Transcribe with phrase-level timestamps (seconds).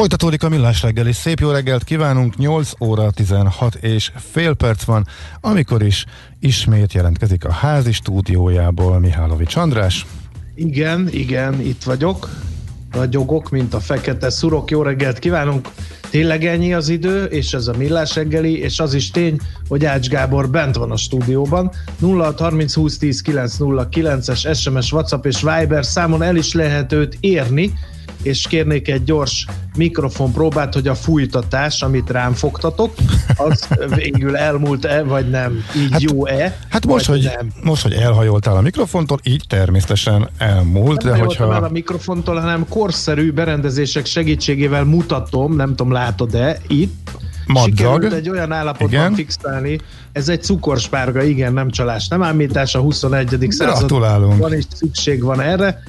[0.00, 1.12] Folytatódik a millás reggeli.
[1.12, 2.36] Szép jó reggelt kívánunk.
[2.36, 5.06] 8 óra 16 és fél perc van,
[5.40, 6.04] amikor is
[6.38, 10.06] ismét jelentkezik a házi stúdiójából Mihálovics András.
[10.54, 12.28] Igen, igen, itt vagyok.
[12.92, 14.70] Ragyogok, mint a fekete szurok.
[14.70, 15.68] Jó reggelt kívánunk.
[16.10, 19.38] Tényleg ennyi az idő, és ez a millás reggeli, és az is tény,
[19.68, 21.70] hogy Ács Gábor bent van a stúdióban.
[21.98, 27.16] 0 30 20 10 909 es SMS, WhatsApp és Viber számon el is lehet őt
[27.20, 27.72] érni,
[28.22, 29.46] és kérnék egy gyors
[29.76, 32.94] mikrofonpróbát, hogy a fújtatás, amit rám fogtatok,
[33.36, 35.64] az végül elmúlt-e, vagy nem?
[35.76, 36.58] Így hát, jó-e?
[36.68, 37.48] Hát most hogy, nem?
[37.62, 41.02] most, hogy elhajoltál a mikrofontól, így természetesen elmúlt.
[41.02, 41.54] Nem de hogyha...
[41.54, 47.10] el a mikrofontól, hanem korszerű berendezések segítségével mutatom, nem tudom, látod-e, itt,
[47.46, 47.76] Madzag.
[47.76, 49.14] Sikerült egy olyan állapotban igen.
[49.14, 49.80] fixálni,
[50.12, 53.46] ez egy cukorspárga, igen, nem csalás, nem ámítás, a 21.
[53.48, 55.82] században van és szükség van erre,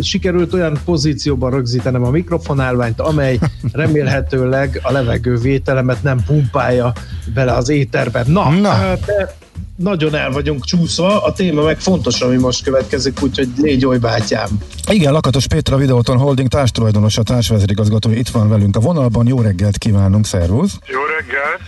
[0.00, 3.38] sikerült olyan pozícióban rögzítenem a mikrofonálványt, amely
[3.72, 6.92] remélhetőleg a levegővételemet nem pumpálja
[7.34, 8.24] bele az éterbe.
[8.26, 8.94] Na, Na.
[9.06, 9.34] de
[9.76, 14.48] nagyon el vagyunk csúszva, a téma meg fontos, ami most következik, úgyhogy légy oly bátyám.
[14.90, 19.26] Igen, Lakatos Péter a Videóton Holding társtulajdonosa, társvezérigazgatója itt van velünk a vonalban.
[19.26, 20.78] Jó reggelt kívánunk, szervusz!
[20.86, 21.60] Jó reggelt!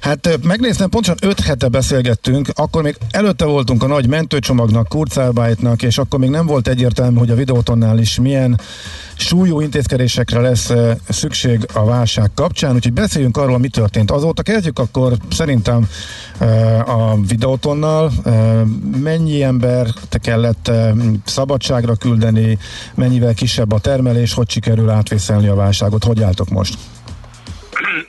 [0.00, 5.98] Hát megnéztem, pontosan 5 hete beszélgettünk, akkor még előtte voltunk a nagy mentőcsomagnak, kurcárbájtnak, és
[5.98, 8.60] akkor még nem volt egyértelmű, hogy a Videótonnál is milyen
[9.16, 10.72] súlyú intézkedésekre lesz
[11.08, 14.10] szükség a válság kapcsán, úgyhogy beszéljünk arról, mi történt.
[14.10, 15.88] Azóta kezdjük akkor szerintem
[16.86, 17.16] a
[17.46, 18.10] videótonnal.
[19.02, 20.70] Mennyi ember te kellett
[21.24, 22.58] szabadságra küldeni,
[22.94, 26.74] mennyivel kisebb a termelés, hogy sikerül átvészelni a válságot, hogy álltok most?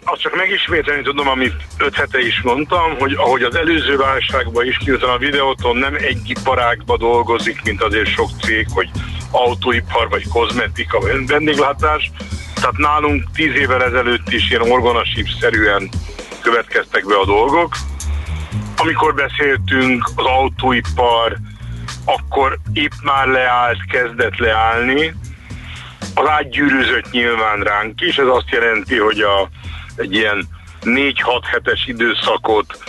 [0.04, 4.78] Azt csak megismételni tudom, amit öt hete is mondtam, hogy ahogy az előző válságban is,
[4.86, 8.90] miután a videóton nem egy iparágba dolgozik, mint azért sok cég, hogy
[9.32, 12.12] autóipar, vagy kozmetika, vagy vendéglátás,
[12.56, 15.90] tehát nálunk tíz évvel ezelőtt is ilyen orgonasív-szerűen
[16.42, 17.76] következtek be a dolgok,
[18.78, 21.38] amikor beszéltünk az autóipar,
[22.06, 25.14] akkor épp már leállt, kezdett leállni.
[26.16, 29.50] Az átgyűrűzött nyilván ránk is, ez azt jelenti, hogy a,
[29.96, 30.48] egy ilyen
[30.82, 31.14] 4-6
[31.52, 32.80] hetes időszakot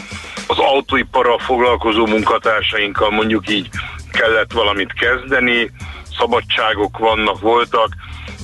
[0.47, 3.69] az autóiparral foglalkozó munkatársainkkal mondjuk így
[4.13, 5.71] kellett valamit kezdeni,
[6.19, 7.89] szabadságok vannak, voltak.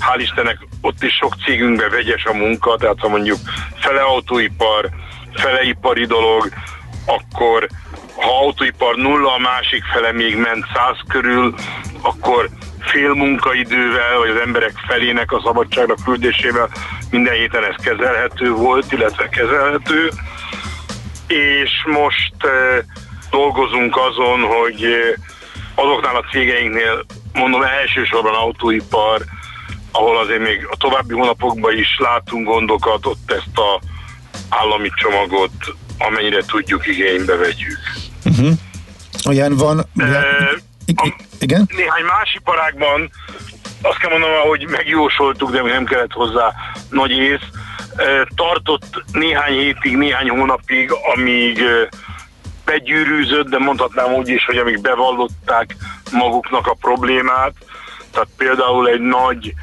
[0.00, 3.38] Hál' Istennek ott is sok cégünkben vegyes a munka, tehát ha mondjuk
[3.74, 4.90] fele autóipar,
[5.32, 6.48] fele ipari dolog,
[7.06, 7.68] akkor
[8.16, 11.54] ha autóipar nulla, a másik fele még ment száz körül,
[12.02, 12.48] akkor
[12.80, 16.68] fél munkaidővel, vagy az emberek felének a szabadságra küldésével
[17.10, 20.10] minden héten ez kezelhető volt, illetve kezelhető.
[21.26, 22.34] És most
[23.30, 25.12] dolgozunk azon, hogy eh,
[25.74, 29.22] azoknál a cégeinknél, mondom elsősorban autóipar,
[29.92, 33.80] ahol azért még a további hónapokban is látunk gondokat, ott ezt a
[34.48, 37.78] állami csomagot amennyire tudjuk, igénybe vegyük.
[38.24, 38.52] Uh-huh.
[39.28, 39.86] Olyan van...
[39.98, 40.24] E,
[41.38, 41.68] igen?
[41.76, 43.10] Néhány más iparágban
[43.82, 46.52] azt kell mondanom, hogy megjósoltuk, de nem kellett hozzá
[46.90, 47.48] nagy ész.
[48.34, 51.62] Tartott néhány hétig, néhány hónapig, amíg
[52.64, 55.76] begyűrűzött, de mondhatnám úgy is, hogy amíg bevallották
[56.12, 57.52] maguknak a problémát.
[58.10, 59.54] Tehát például egy nagy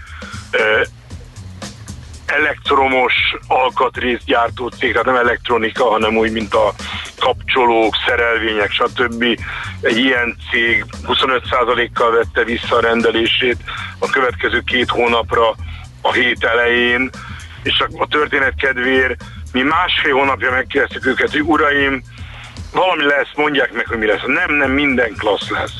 [2.31, 3.13] elektromos
[3.47, 6.73] alkatrészgyártó cég, tehát nem elektronika, hanem úgy, mint a
[7.19, 9.23] kapcsolók, szerelvények, stb.
[9.81, 13.57] Egy ilyen cég 25%-kal vette vissza a rendelését
[13.99, 15.55] a következő két hónapra
[16.01, 17.09] a hét elején,
[17.63, 22.03] és a, a történet kedvéért mi másfél hónapja megkérdeztük őket, hogy uraim,
[22.73, 24.21] valami lesz, mondják meg, hogy mi lesz.
[24.25, 25.73] Nem, nem, minden klassz lesz.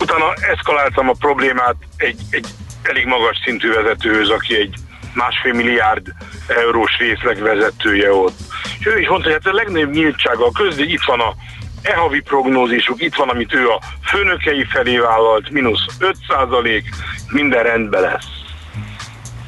[0.00, 2.46] Utána eszkaláltam a problémát egy, egy
[2.82, 4.74] elég magas szintű vezetőhöz, aki egy
[5.14, 6.06] másfél milliárd
[6.46, 8.38] eurós részleg vezetője ott.
[8.78, 11.34] És ő is mondta, hogy hát a legnagyobb nyíltsága a közé, itt van a
[11.82, 16.88] e-havi prognózisuk, itt van, amit ő a főnökei felé vállalt, mínusz 5 százalék,
[17.28, 18.28] minden rendben lesz.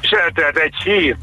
[0.01, 1.17] És eltelt egy hét,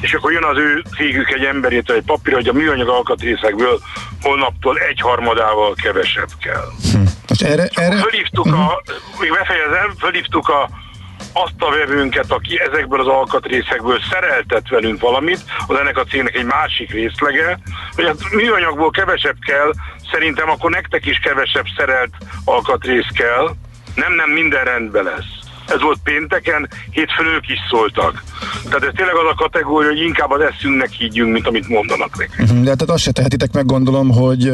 [0.00, 3.80] és akkor jön az ő cégük egy emberét, egy papír, hogy a műanyag alkatrészekből
[4.22, 6.66] holnaptól egy harmadával kevesebb kell.
[6.92, 6.98] Hm.
[7.28, 7.96] Most erre, erre...
[7.96, 8.82] Fölhívtuk a,
[9.20, 10.68] még befejezem, fölhívtuk a
[11.44, 16.44] azt a vevőnket, aki ezekből az alkatrészekből szereltet velünk valamit, az ennek a cégnek egy
[16.44, 17.58] másik részlege,
[17.94, 19.70] hogy hát műanyagból kevesebb kell,
[20.12, 22.12] szerintem akkor nektek is kevesebb szerelt
[22.44, 23.54] alkatrész kell,
[23.94, 25.32] nem, nem, minden rendben lesz.
[25.66, 28.22] Ez volt pénteken, hétfőn ők is szóltak.
[28.64, 32.50] Tehát ez tényleg az a kategória, hogy inkább az eszünknek higgyünk, mint amit mondanak nekünk.
[32.50, 34.52] Uh-huh, de hát azt se tehetitek meg, gondolom, hogy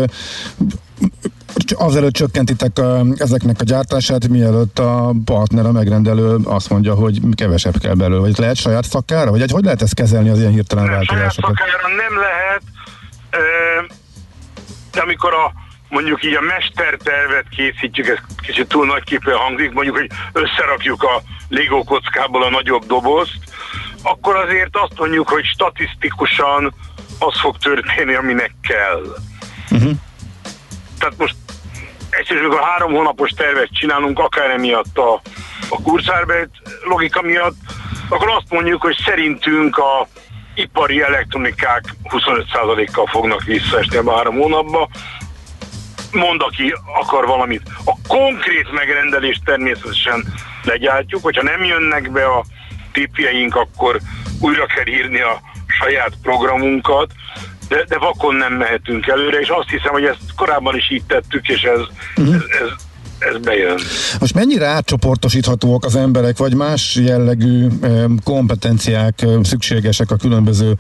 [1.74, 7.78] azelőtt csökkentitek a, ezeknek a gyártását, mielőtt a partner, a megrendelő azt mondja, hogy kevesebb
[7.78, 10.92] kell belőle, vagy lehet saját szakára, vagy hogy lehet ezt kezelni az ilyen hirtelen nem,
[10.94, 11.56] változásokat?
[11.56, 12.62] Saját szakára nem lehet,
[14.92, 15.52] de amikor a
[15.88, 21.22] mondjuk így a mestertervet készítjük, ez kicsit túl nagy képre hangzik, mondjuk, hogy összerakjuk a
[21.48, 23.38] Lego kockából a nagyobb dobozt,
[24.02, 26.74] akkor azért azt mondjuk, hogy statisztikusan
[27.18, 29.02] az fog történni, aminek kell.
[29.70, 29.92] Uh-huh.
[30.98, 31.34] Tehát most
[32.18, 35.20] egyszerűen, a három hónapos tervet csinálunk, akár emiatt a,
[35.68, 36.50] a kurzárbet
[36.84, 37.56] logika miatt,
[38.08, 40.06] akkor azt mondjuk, hogy szerintünk a
[40.54, 44.88] ipari elektronikák 25%-kal fognak visszaesni a három hónapba,
[46.12, 47.62] mond, aki akar valamit.
[47.84, 50.24] A konkrét megrendelést természetesen
[50.64, 52.44] legyártjuk, hogyha nem jönnek be a
[52.92, 53.98] tipjeink, akkor
[54.40, 57.12] újra kell írni a saját programunkat,
[57.72, 61.48] de, de vakon nem mehetünk előre, és azt hiszem, hogy ezt korábban is így tettük,
[61.48, 61.80] és ez,
[62.16, 62.34] uh-huh.
[62.34, 62.70] ez, ez
[63.30, 63.78] ez bejön.
[64.20, 67.66] Most mennyire átcsoportosíthatóak az emberek, vagy más jellegű
[68.24, 70.74] kompetenciák szükségesek a különböző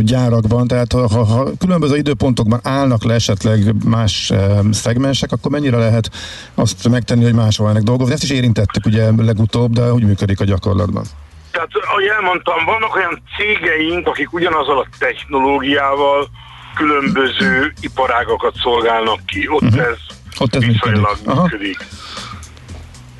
[0.00, 0.66] gyárakban?
[0.66, 4.32] Tehát ha, ha különböző időpontokban állnak le esetleg más
[4.70, 6.10] szegmensek, akkor mennyire lehet
[6.54, 8.12] azt megtenni, hogy máshol ennek dolgozni?
[8.12, 11.04] Ezt is érintettük ugye legutóbb, de hogy működik a gyakorlatban?
[11.52, 16.28] Tehát, ahogy elmondtam, vannak olyan cégeink, akik ugyanazzal a technológiával
[16.74, 19.48] különböző iparágakat szolgálnak ki.
[19.48, 19.82] Ott uh-huh.
[19.82, 19.98] ez
[20.38, 21.42] ott ez viszonylag működik.
[21.42, 21.78] működik.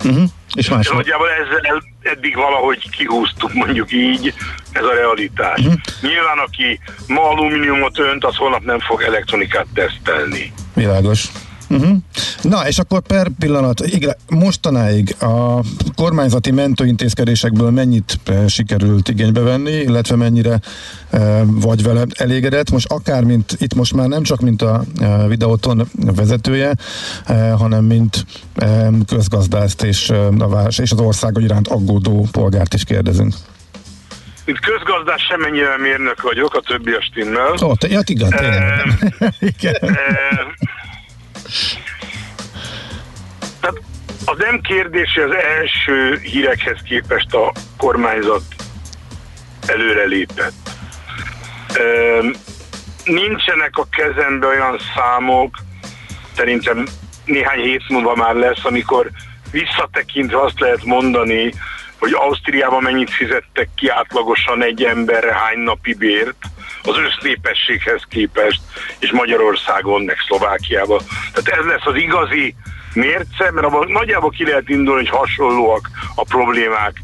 [0.04, 0.24] Uh-huh.
[0.54, 4.34] És más Nagyjából ezzel eddig valahogy kihúztuk, mondjuk így,
[4.72, 5.58] ez a realitás.
[5.58, 5.74] Uh-huh.
[6.00, 10.52] Nyilván, aki ma alumíniumot önt, az holnap nem fog elektronikát tesztelni.
[10.74, 11.24] Világos.
[11.72, 11.96] Uh-huh.
[12.42, 15.60] Na, és akkor per pillanat, igen, mostanáig a
[15.94, 20.60] kormányzati mentőintézkedésekből mennyit e, sikerült igénybe venni, illetve mennyire
[21.10, 22.70] e, vagy vele elégedett?
[22.70, 26.72] Most akár, mint itt most már nem csak mint a e, videóton vezetője,
[27.26, 28.26] e, hanem mint
[28.56, 28.90] e,
[29.82, 33.34] és, e, a város, és az ország iránt aggódó polgárt is kérdezünk.
[34.44, 37.54] Mint közgazdás semennyire mérnök vagyok, a többi a stimmel.
[37.64, 38.62] Ó, te, ja, igen, tényleg.
[39.18, 39.74] E, igen.
[39.80, 39.96] E,
[43.60, 43.80] tehát
[44.24, 48.42] az nem kérdés, hogy az első hírekhez képest a kormányzat
[49.66, 50.70] előrelépett.
[53.04, 55.56] Nincsenek a kezembe olyan számok,
[56.36, 56.86] szerintem
[57.24, 59.10] néhány hét múlva már lesz, amikor
[59.50, 61.52] visszatekintve azt lehet mondani,
[61.98, 66.36] hogy Ausztriában mennyit fizettek ki átlagosan egy emberre hány napi bért,
[66.82, 68.60] az össznépességhez képest,
[68.98, 71.00] és Magyarországon, meg Szlovákiában.
[71.32, 72.54] Tehát ez lesz az igazi
[72.94, 77.00] mérce, mert abban nagyjából ki lehet indulni, hogy hasonlóak a problémák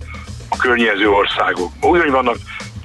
[0.49, 1.91] a környező országokban.
[1.91, 2.37] Ugyanúgy vannak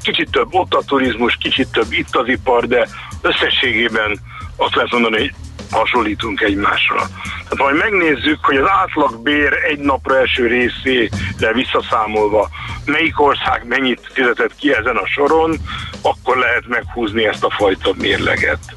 [0.01, 2.87] kicsit több ott a turizmus, kicsit több itt az ipar, de
[3.21, 4.19] összességében
[4.55, 5.33] azt lehet mondani, hogy
[5.73, 7.07] hasonlítunk egymásra.
[7.49, 12.49] Tehát majd megnézzük, hogy az átlag bér egy napra első részére visszaszámolva
[12.85, 15.57] melyik ország mennyit fizetett ki ezen a soron,
[16.01, 18.75] akkor lehet meghúzni ezt a fajta mérleget.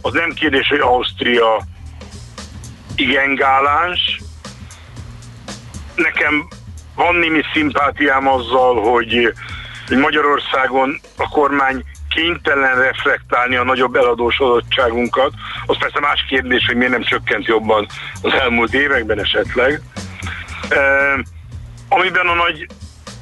[0.00, 1.66] Az nem kérdés, hogy Ausztria
[2.94, 4.20] igen gáláns.
[5.94, 6.48] Nekem
[6.94, 9.32] van némi szimpátiám azzal, hogy
[9.88, 15.32] Magyarországon a kormány kénytelen reflektálni a nagyobb eladósodottságunkat.
[15.66, 17.86] Az persze más kérdés, hogy miért nem csökkent jobban
[18.22, 19.82] az elmúlt években esetleg.
[20.68, 20.78] E,
[21.88, 22.66] amiben a nagy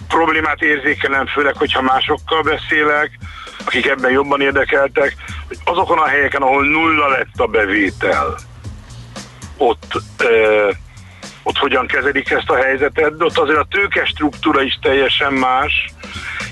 [0.08, 3.18] problémát érzékelem, főleg, hogyha másokkal beszélek,
[3.64, 5.16] akik ebben jobban érdekeltek,
[5.48, 8.36] hogy azokon a helyeken, ahol nulla lett a bevétel,
[9.56, 10.26] ott, e,
[11.42, 15.92] ott hogyan kezelik ezt a helyzetet, de ott azért a tőke struktúra is teljesen más,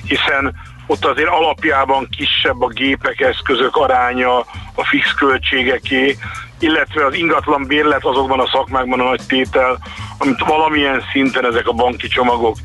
[0.04, 0.54] hiszen
[0.86, 4.38] ott azért alapjában kisebb a gépek, eszközök aránya,
[4.74, 6.16] a fix költségeké,
[6.58, 9.78] illetve az ingatlan bérlet azokban a szakmákban a nagy tétel,
[10.18, 12.56] amit valamilyen szinten ezek a banki csomagok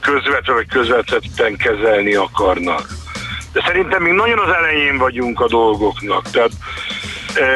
[0.00, 2.88] közvetve vagy közvetetten kezelni akarnak.
[3.52, 6.30] De szerintem még nagyon az elején vagyunk a dolgoknak.
[6.30, 6.50] Tehát
[7.34, 7.46] e,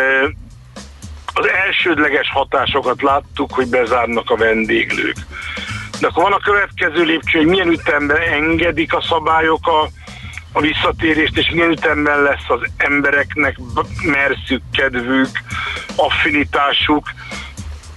[1.35, 5.17] az elsődleges hatásokat láttuk, hogy bezárnak a vendéglők.
[6.05, 9.89] Akkor van a következő lépcső, hogy milyen ütemben engedik a szabályok a,
[10.53, 13.57] a visszatérést, és milyen ütemben lesz az embereknek
[14.05, 15.29] merszük, kedvük,
[15.97, 17.07] affinitásuk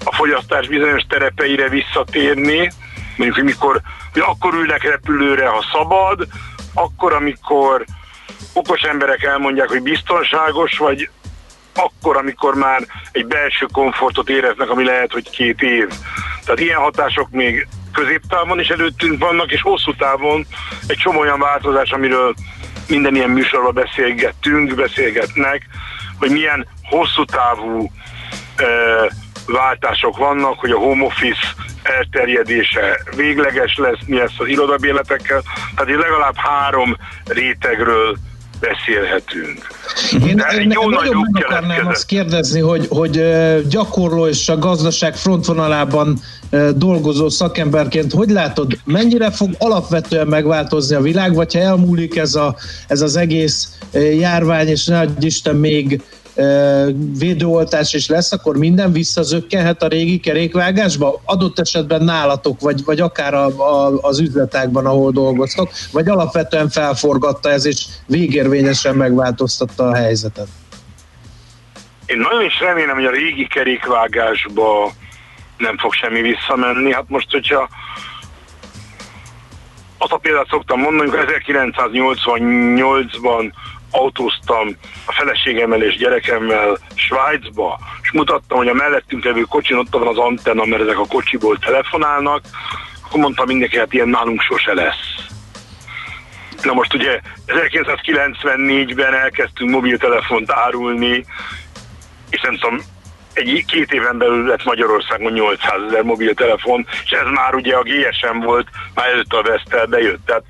[0.04, 2.72] a fogyasztás bizonyos terepeire visszatérni.
[3.18, 3.82] mondjuk, hogy mikor,
[4.14, 6.28] hogy akkor ülnek repülőre, ha szabad,
[6.74, 7.86] akkor, amikor
[8.54, 11.10] okos emberek elmondják, hogy biztonságos, vagy
[11.76, 12.82] akkor, amikor már
[13.12, 15.88] egy belső komfortot éreznek, ami lehet, hogy két év.
[16.46, 20.46] Tehát ilyen hatások még középtávon is előttünk vannak, és hosszú távon
[20.88, 22.34] egy csomó olyan változás, amiről
[22.88, 25.62] minden ilyen műsorban beszélgettünk, beszélgetnek,
[26.20, 27.92] hogy milyen hosszú távú
[28.58, 29.06] ö,
[29.48, 31.48] váltások vannak, hogy a home office
[31.84, 35.42] elterjedése végleges lesz, mi lesz az irodabéletekkel.
[35.76, 38.18] Tehát legalább három rétegről
[38.60, 39.68] beszélhetünk.
[40.28, 43.24] Én, De én jó nagyon meg akarnám azt kérdezni, hogy, hogy
[43.70, 46.20] gyakorló és a gazdaság frontvonalában
[46.76, 52.56] dolgozó szakemberként, hogy látod, mennyire fog alapvetően megváltozni a világ, vagy ha elmúlik ez, a,
[52.88, 53.78] ez az egész
[54.18, 56.02] járvány, és ne Isten még
[57.20, 61.22] védőoltás is lesz, akkor minden visszazökkenhet a régi kerékvágásba?
[61.26, 67.50] Adott esetben nálatok, vagy, vagy akár a, a, az üzletákban, ahol dolgoztok, vagy alapvetően felforgatta
[67.50, 70.48] ez, és végérvényesen megváltoztatta a helyzetet?
[72.06, 74.92] Én nagyon is remélem, hogy a régi kerékvágásba
[75.58, 76.94] nem fog semmi visszamenni.
[76.94, 77.70] Hát most, hogyha
[79.98, 83.52] azt a példát szoktam mondani, hogy 1988-ban
[83.92, 90.08] autóztam a feleségemmel és gyerekemmel Svájcba, és mutattam, hogy a mellettünk levő kocsin ott van
[90.08, 92.42] az antenna, mert ezek a kocsiból telefonálnak,
[93.06, 95.16] akkor mondtam mindenki, hát ilyen nálunk sose lesz.
[96.62, 101.26] Na most ugye 1994-ben elkezdtünk mobiltelefont árulni,
[102.30, 102.80] és nem tudom,
[103.34, 108.40] egy két éven belül lett Magyarországon 800 ezer mobiltelefon, és ez már ugye a GSM
[108.40, 110.26] volt, már előtt a Vestel bejött.
[110.26, 110.44] Tehát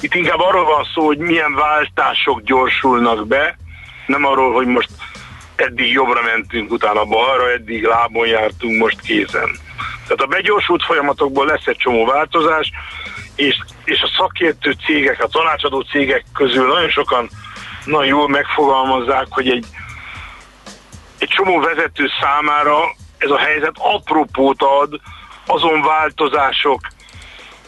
[0.00, 3.56] itt inkább arról van szó, hogy milyen váltások gyorsulnak be,
[4.06, 4.88] nem arról, hogy most
[5.56, 9.50] eddig jobbra mentünk, utána balra, eddig lábon jártunk, most kézen.
[10.02, 12.70] Tehát a begyorsult folyamatokból lesz egy csomó változás,
[13.34, 17.28] és, és a szakértő cégek, a tanácsadó cégek közül nagyon sokan
[17.84, 19.66] nagyon jól megfogalmazzák, hogy egy,
[21.18, 22.76] egy csomó vezető számára
[23.18, 25.00] ez a helyzet apropót ad
[25.46, 26.80] azon változások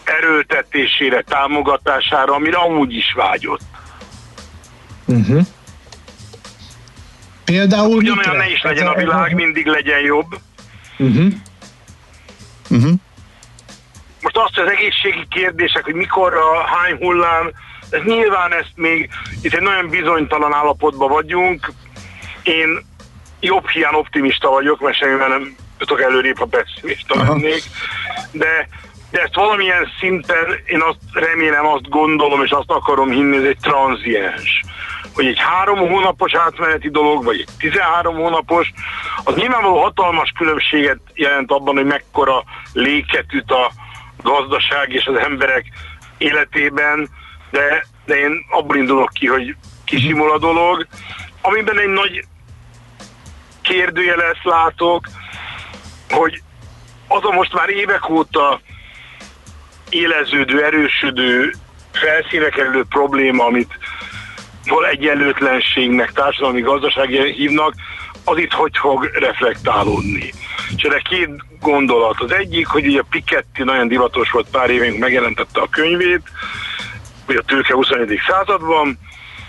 [0.09, 3.61] erőltetésére, támogatására, amire amúgy is vágyott.
[5.05, 5.47] Uh-huh.
[7.45, 10.39] Például Ugyanolyan ne is legyen a világ, mindig legyen jobb.
[10.99, 11.33] Uh-huh.
[12.71, 12.93] Uh-huh.
[14.21, 17.53] Most azt az egészségi kérdések, hogy mikor a hány hullám,
[17.91, 19.11] ez nyilván ezt még,
[19.43, 21.73] itt egy nagyon bizonytalan állapotban vagyunk.
[22.43, 22.87] Én
[23.41, 27.63] jobb hiány optimista vagyok, mert semmivel nem tudok előrébb, ha pessimista lennék,
[28.33, 28.69] de
[29.11, 33.59] de ezt valamilyen szinten én azt remélem, azt gondolom, és azt akarom hinni, ez egy
[33.61, 34.63] tranziens.
[35.15, 38.73] Hogy egy három hónapos átmeneti dolog, vagy egy 13 hónapos,
[39.25, 43.71] az nyilvánvaló hatalmas különbséget jelent abban, hogy mekkora léket üt a
[44.23, 45.65] gazdaság és az emberek
[46.19, 47.09] életében,
[47.51, 50.87] de, de én abból indulok ki, hogy kisimul a dolog,
[51.41, 52.25] amiben egy nagy
[53.63, 55.09] kérdőjelet látok,
[56.11, 56.43] hogy
[57.09, 58.61] az a most már évek óta
[59.91, 61.53] éleződő, erősödő,
[61.93, 63.79] felszíne kerülő probléma, amit
[64.67, 67.75] hol egyenlőtlenségnek, társadalmi gazdasági hívnak,
[68.25, 70.33] az itt hogy fog reflektálódni.
[70.77, 71.31] És erre két
[71.61, 72.21] gondolat.
[72.21, 76.23] Az egyik, hogy ugye Piketty nagyon divatos volt pár évünk, megjelentette a könyvét,
[77.27, 78.21] hogy a tőke 21.
[78.29, 78.99] században,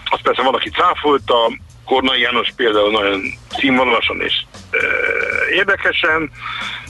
[0.05, 1.51] azt persze van, aki cáfolta,
[1.85, 4.33] Kornai János például nagyon színvonalasan és
[5.53, 6.31] érdekesen,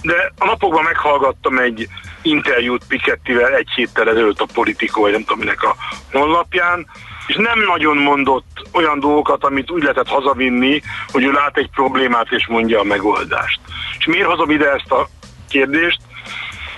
[0.02, 1.88] de a napokban meghallgattam egy
[2.22, 5.76] interjút Pikettivel egy héttel ezelőtt a Politikó, vagy nem tudom minek a
[6.12, 6.88] honlapján,
[7.28, 10.82] és nem nagyon mondott olyan dolgokat, amit úgy lehetett hazavinni,
[11.12, 13.60] hogy ő lát egy problémát és mondja a megoldást.
[14.00, 15.08] És miért hozom ide ezt a
[15.50, 16.00] kérdést?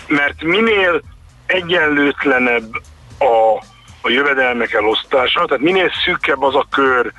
[0.07, 1.01] Mert minél
[1.45, 2.75] egyenlőtlenebb
[3.19, 3.63] a,
[4.01, 7.11] a jövedelmek elosztása, tehát minél szűkebb az a kör,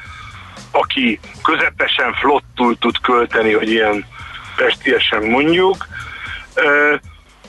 [0.72, 4.06] aki közepesen flottul tud költeni, hogy ilyen
[4.56, 5.86] pestiesen mondjuk,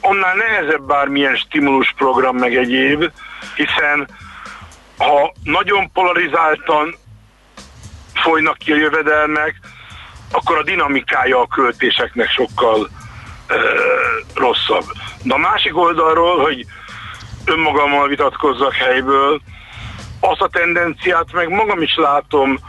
[0.02, 3.12] annál nehezebb bármilyen stimulusprogram meg egyéb,
[3.56, 4.08] hiszen
[4.98, 6.96] ha nagyon polarizáltan
[8.14, 9.56] folynak ki a jövedelmek,
[10.32, 12.90] akkor a dinamikája a költéseknek sokkal
[13.48, 13.56] ö,
[14.36, 14.86] rosszabb.
[15.24, 16.66] De a másik oldalról, hogy
[17.46, 19.42] önmagammal vitatkozzak helyből,
[20.20, 22.60] azt a tendenciát meg magam is látom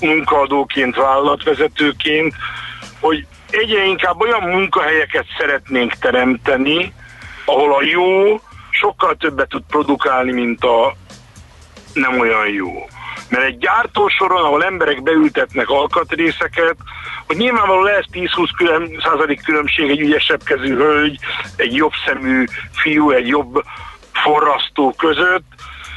[0.00, 2.34] munkaadóként, vállalatvezetőként,
[3.00, 6.92] hogy egyre inkább olyan munkahelyeket szeretnénk teremteni,
[7.44, 10.96] ahol a jó sokkal többet tud produkálni, mint a
[11.92, 12.88] nem olyan jó.
[13.28, 16.76] Mert egy gyártósoron, ahol emberek beültetnek alkatrészeket,
[17.26, 21.18] hogy nyilvánvalóan lesz 10-20 külön, százalék különbség egy ügyesebb kezű hölgy,
[21.56, 23.62] egy jobb szemű fiú, egy jobb
[24.12, 25.44] forrasztó között,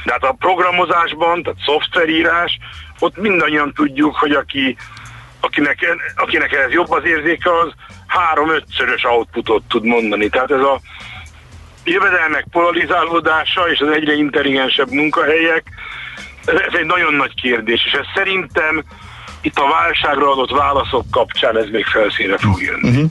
[0.04, 2.58] de hát a programozásban, tehát szoftverírás,
[3.00, 4.76] ott mindannyian tudjuk, hogy aki,
[5.40, 5.78] akinek,
[6.16, 7.72] akinek ez jobb az érzéke, az
[8.06, 10.28] három-ötszörös outputot tud mondani.
[10.28, 10.80] Tehát ez a
[11.84, 15.64] jövedelmek polarizálódása és az egyre intelligensebb munkahelyek,
[16.44, 18.84] ez egy nagyon nagy kérdés, és ez szerintem
[19.42, 22.88] itt a válságra adott válaszok kapcsán ez még felszínre fog jönni.
[22.88, 23.10] Uh-huh.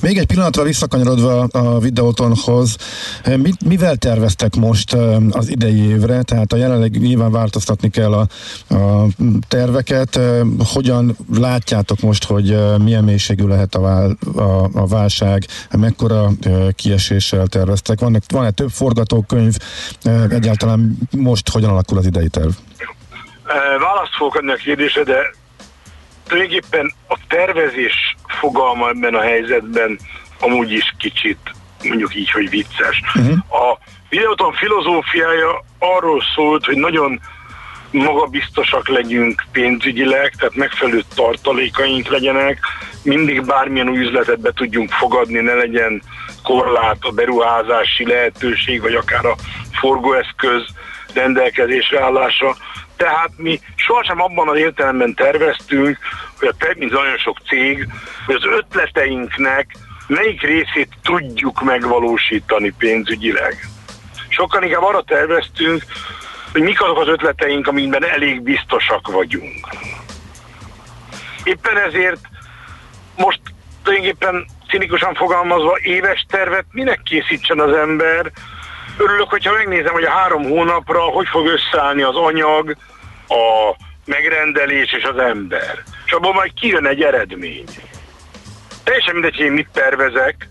[0.00, 2.76] Még egy pillanatra visszakanyarodva a videótonhoz,
[3.36, 4.92] mit, mivel terveztek most
[5.30, 6.22] az idei évre?
[6.22, 8.26] Tehát a jelenleg nyilván változtatni kell a,
[8.74, 9.06] a
[9.48, 10.20] terveket.
[10.72, 15.46] Hogyan látjátok most, hogy milyen mélységű lehet a, vál, a, a válság,
[15.78, 16.28] mekkora
[16.74, 18.00] kieséssel terveztek?
[18.00, 19.56] Van, van-e több forgatókönyv?
[20.30, 22.50] Egyáltalán most hogyan alakul az idei terv?
[23.78, 25.40] Választ fogok adni a kérdésre, de
[26.28, 29.98] tulajdonképpen a tervezés fogalma ebben a helyzetben
[30.40, 31.38] amúgy is kicsit,
[31.82, 33.02] mondjuk így, hogy vicces.
[33.14, 33.38] Uh-huh.
[33.48, 37.20] A videóton filozófiája arról szólt, hogy nagyon
[37.90, 42.58] magabiztosak legyünk pénzügyileg, tehát megfelelő tartalékaink legyenek,
[43.02, 46.02] mindig bármilyen új üzletet be tudjunk fogadni, ne legyen
[46.42, 49.36] korlát a beruházási lehetőség, vagy akár a
[49.72, 50.62] forgóeszköz
[51.14, 52.56] rendelkezésre állása.
[53.02, 55.98] Tehát mi sohasem abban az értelemben terveztünk,
[56.38, 57.88] hogy a mint nagyon sok cég,
[58.26, 63.68] hogy az ötleteinknek melyik részét tudjuk megvalósítani pénzügyileg.
[64.28, 65.84] Sokkal inkább arra terveztünk,
[66.52, 69.68] hogy mik azok az ötleteink, amikben elég biztosak vagyunk.
[71.44, 72.20] Éppen ezért
[73.16, 73.40] most
[73.82, 78.30] tulajdonképpen cinikusan fogalmazva éves tervet minek készítsen az ember.
[78.98, 82.76] Örülök, hogyha megnézem, hogy a három hónapra hogy fog összeállni az anyag,
[83.32, 85.82] a megrendelés és az ember.
[86.06, 87.64] És abból majd kijön egy eredmény.
[88.84, 90.48] Teljesen mindegy, hogy én mit tervezek.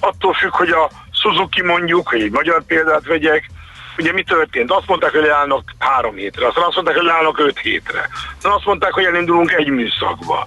[0.00, 3.50] Attól függ, hogy a Suzuki mondjuk, hogy egy magyar példát vegyek,
[3.98, 4.70] ugye mi történt?
[4.70, 8.08] Azt mondták, hogy leállnak három hétre, aztán azt mondták, hogy leállnak öt hétre.
[8.36, 10.46] Aztán azt mondták, hogy elindulunk egy műszakba.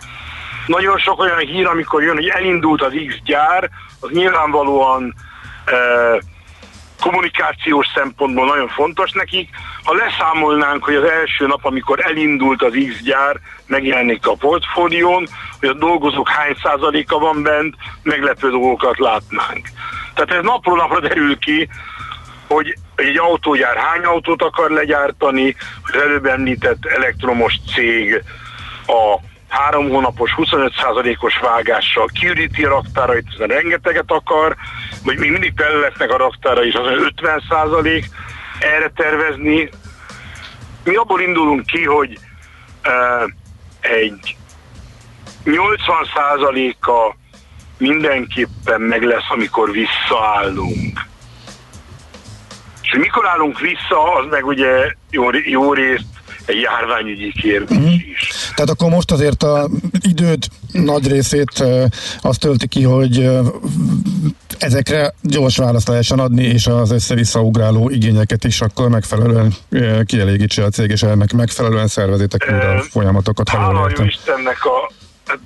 [0.66, 5.16] Nagyon sok olyan hír, amikor jön, hogy elindult az X gyár, az nyilvánvalóan
[5.66, 6.18] eh,
[7.02, 9.50] kommunikációs szempontból nagyon fontos nekik.
[9.84, 15.28] Ha leszámolnánk, hogy az első nap, amikor elindult az X gyár, megjelenik a portfólión,
[15.60, 19.68] hogy a dolgozók hány százaléka van bent, meglepő dolgokat látnánk.
[20.14, 21.70] Tehát ez napról napra derül ki,
[22.48, 28.24] hogy egy autógyár hány autót akar legyártani, az előbb említett elektromos cég
[28.88, 34.56] a három hónapos 25%-os vágással kiüríti a raktárait, ezen rengeteget akar,
[35.04, 36.86] vagy még mindig tele lesznek a raktára is, az
[37.22, 38.06] 50%
[38.60, 39.70] erre tervezni.
[40.84, 42.20] Mi abból indulunk ki, hogy
[42.86, 43.32] uh,
[43.80, 44.36] egy
[45.46, 47.16] 80%-a
[47.78, 51.10] mindenképpen meg lesz, amikor visszaállunk.
[52.82, 56.06] És hogy mikor állunk vissza, az meg ugye jó, jó részt
[56.46, 58.12] egy járványügyi kérdés mm.
[58.14, 58.30] is.
[58.56, 61.64] Tehát akkor most azért a időt nagy részét
[62.22, 63.30] azt tölti ki, hogy
[64.62, 69.54] ezekre gyors választ lehessen adni, és az össze-vissza ugráló igényeket is akkor megfelelően
[70.06, 73.50] kielégítse a cég, és ennek megfelelően szervezitek újra a folyamatokat.
[73.50, 74.92] Hála jó Istennek a
[75.28, 75.40] hát,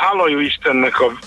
[0.00, 1.18] hála jó Istennek a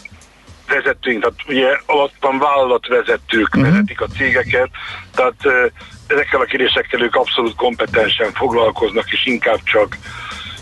[0.67, 3.71] vezetőink, tehát ugye alattam vállalatvezetők uh-huh.
[3.71, 4.69] vezetik a cégeket,
[5.15, 5.71] tehát
[6.07, 9.97] ezekkel a kérdésekkel ők abszolút kompetensen foglalkoznak, és inkább csak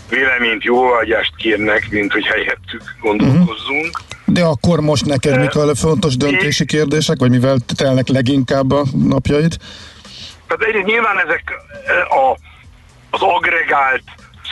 [0.08, 3.98] véleményt, jóvágyást kérnek, mint hogy helyettük gondolkozzunk.
[3.98, 4.11] Uh-huh.
[4.32, 9.56] De akkor most neked mik a fontos döntési kérdések, vagy mivel telnek leginkább a napjaid?
[10.46, 11.52] Tehát egy, nyilván ezek
[12.08, 12.36] a,
[13.10, 14.02] az agregált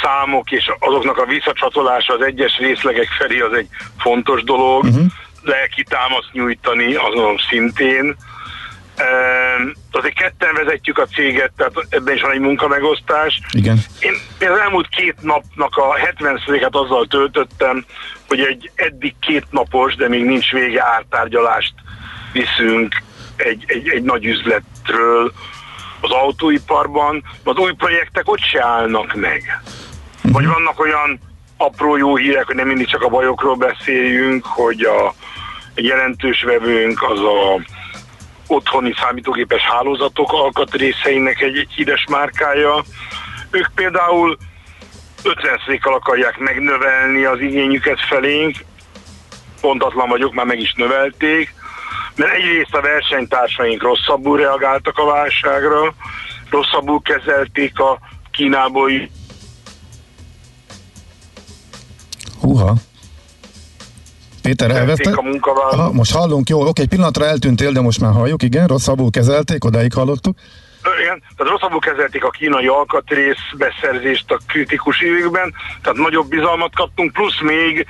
[0.03, 4.85] számok és azoknak a visszacsatolása az egyes részlegek felé az egy fontos dolog.
[4.85, 5.07] Uh-huh.
[5.43, 8.16] Lelki támaszt nyújtani azon szintén
[9.91, 13.41] azért ketten vezetjük a céget, tehát ebben is van egy munkamegosztás.
[13.53, 13.79] Igen.
[14.01, 17.85] Én, én az elmúlt két napnak a 70%-át azzal töltöttem,
[18.29, 21.75] hogy egy eddig két napos, de még nincs vége ártárgyalást
[22.33, 23.03] viszünk
[23.37, 25.33] egy, egy, egy nagy üzletről
[26.01, 29.63] az autóiparban, az új projektek ott se állnak meg.
[30.17, 30.33] Uh-huh.
[30.33, 31.21] Vagy vannak olyan
[31.57, 35.15] apró jó hírek, hogy nem mindig csak a bajokról beszéljünk, hogy a,
[35.75, 37.61] jelentős vevőnk az a
[38.51, 42.85] otthoni számítógépes hálózatok alkatrészeinek egy, híres márkája.
[43.51, 44.37] Ők például
[45.25, 48.57] 50%-kal akarják megnövelni az igényüket felénk,
[49.61, 51.55] pontatlan vagyok, már meg is növelték,
[52.15, 55.95] mert egyrészt a versenytársaink rosszabbul reagáltak a válságra,
[56.51, 57.99] rosszabbul kezelték a
[58.31, 58.91] Kínából
[62.41, 62.75] Húha.
[64.51, 65.17] Péter, elvesztek?
[65.17, 69.65] a most hallunk, jó, oké, egy pillanatra eltűntél, de most már halljuk, igen, rosszabbul kezelték,
[69.65, 70.39] odáig hallottuk.
[71.03, 77.13] Igen, tehát rosszabbul kezelték a kínai alkatrész beszerzést a kritikus években, tehát nagyobb bizalmat kaptunk,
[77.13, 77.87] plusz még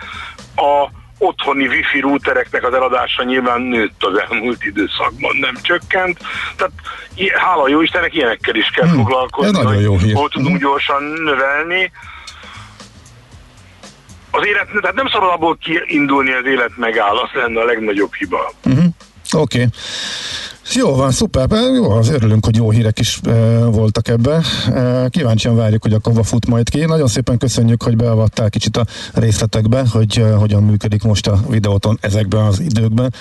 [0.57, 6.19] a otthoni wifi routereknek az eladása nyilván nőtt az elmúlt időszakban, nem csökkent.
[6.57, 6.73] Tehát
[7.35, 10.15] hála jó Istennek ilyenekkel is kell hmm, foglalkozni, nagyon jó hír.
[10.15, 10.59] hol tudunk hmm.
[10.59, 11.93] gyorsan növelni.
[14.31, 18.53] Az élet, tehát nem szabad abból kiindulni, az élet megáll, az lenne a legnagyobb hiba.
[18.65, 18.85] Uh-huh.
[19.33, 19.57] Oké.
[19.57, 19.69] Okay.
[20.75, 21.47] Jó van, szuper.
[21.75, 23.31] Jó, az örülünk, hogy jó hírek is e,
[23.65, 24.41] voltak ebbe.
[24.75, 26.85] E, kíváncsian várjuk, hogy akkor fut majd ki.
[26.85, 31.99] Nagyon szépen köszönjük, hogy beavattál kicsit a részletekbe, hogy e, hogyan működik most a videóton
[32.01, 33.15] ezekben az időkben.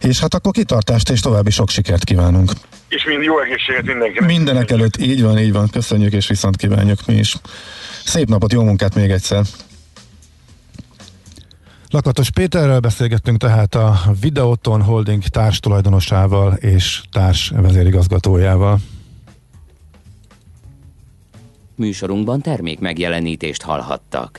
[0.00, 2.50] És hát akkor kitartást és további sok sikert kívánunk.
[2.88, 4.28] És mind jó egészséget mindenkinek.
[4.28, 5.68] Mindenek előtt, így van, így van.
[5.68, 7.36] Köszönjük és viszont kívánjuk mi is.
[8.04, 9.42] Szép napot, jó munkát még egyszer.
[11.92, 18.78] Lakatos Péterrel beszélgettünk tehát a Videoton Holding társtulajdonosával és társ vezérigazgatójával.
[21.74, 24.38] Műsorunkban termék megjelenítést hallhattak.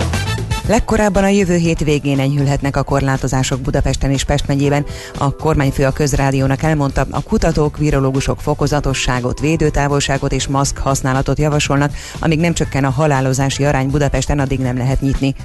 [0.71, 4.85] Legkorábban a jövő hét végén enyhülhetnek a korlátozások Budapesten és Pest megyében.
[5.17, 12.39] A kormányfő a közrádiónak elmondta, a kutatók, virológusok fokozatosságot, védőtávolságot és maszk használatot javasolnak, amíg
[12.39, 15.35] nem csökken a halálozási arány Budapesten, addig nem lehet nyitni.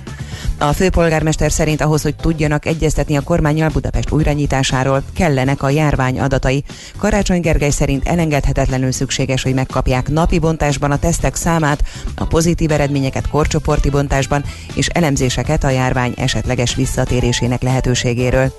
[0.59, 6.65] A főpolgármester szerint ahhoz, hogy tudjanak egyeztetni a kormányjal Budapest újranyitásáról, kellenek a járvány adatai.
[6.99, 11.83] Karácsony Gergely szerint elengedhetetlenül szükséges, hogy megkapják napi bontásban a tesztek számát,
[12.15, 14.87] a pozitív eredményeket korcsoporti bontásban és
[15.17, 18.53] elemzéseket a járvány esetleges visszatérésének lehetőségéről.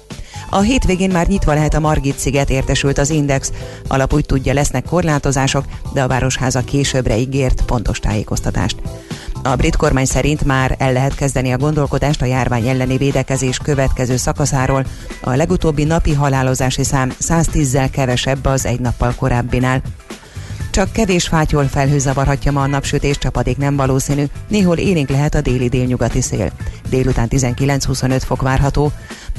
[0.49, 3.51] A hétvégén már nyitva lehet a Margit sziget, értesült az Index.
[3.87, 8.75] Alap úgy tudja, lesznek korlátozások, de a Városháza későbbre ígért pontos tájékoztatást.
[9.43, 14.15] A brit kormány szerint már el lehet kezdeni a gondolkodást a járvány elleni védekezés következő
[14.15, 14.85] szakaszáról.
[15.21, 19.81] A legutóbbi napi halálozási szám 110-zel kevesebb az egy nappal korábbinál.
[20.77, 25.41] Csak kevés fátyol felhő zavarhatja ma a napsütés, csapadék nem valószínű, néhol élénk lehet a
[25.41, 26.51] déli délnyugati szél.
[26.89, 28.91] Délután 19-25 fok várható.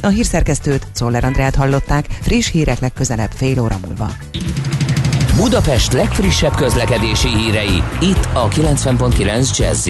[0.03, 4.11] A hírszerkesztőt, Czoller Andrát hallották, friss hírek legközelebb fél óra múlva.
[5.37, 9.89] Budapest legfrissebb közlekedési hírei, itt a 90.9 jazz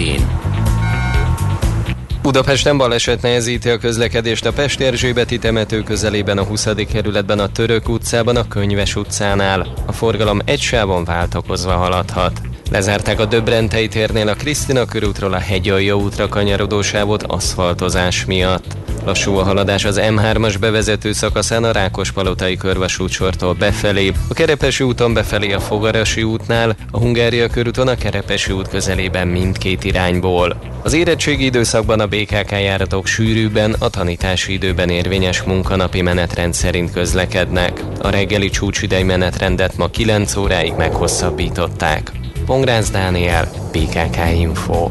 [2.29, 6.69] Budapesten baleset nehezíti a közlekedést a Pest Erzsébeti temető közelében a 20.
[6.93, 9.67] kerületben a Török utcában a Könyves utcánál.
[9.87, 12.41] A forgalom egy sávon váltakozva haladhat.
[12.71, 18.77] Lezárták a Döbrentei térnél a Krisztina körútról a Hegyalja útra kanyarodó sávot aszfaltozás miatt.
[19.09, 25.53] Lassú a haladás az M3-as bevezető szakaszán a Rákospalotai körvasútsortól befelé, a Kerepesi úton befelé
[25.53, 30.61] a Fogarasi útnál, a Hungária körúton a Kerepesi út közelében mindkét irányból.
[30.83, 37.83] Az érettségi időszakban a BKK járatok sűrűbben, a tanítási időben érvényes munkanapi menetrend szerint közlekednek.
[38.01, 42.13] A reggeli csúcsidei menetrendet ma 9 óráig meghosszabbították.
[42.47, 44.91] Pongrász Dániel, PKK Info.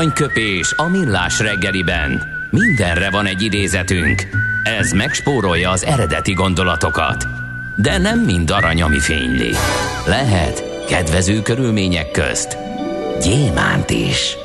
[0.00, 2.22] Aranyköpés a millás reggeliben.
[2.50, 4.22] Mindenre van egy idézetünk.
[4.78, 7.26] Ez megspórolja az eredeti gondolatokat.
[7.76, 9.50] De nem mind arany, ami fényli.
[10.06, 12.56] Lehet kedvező körülmények közt
[13.22, 14.36] gyémánt is.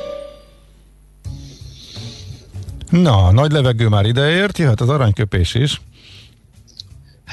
[2.90, 5.80] Na, nagy levegő már ideért, jöhet az aranyköpés is.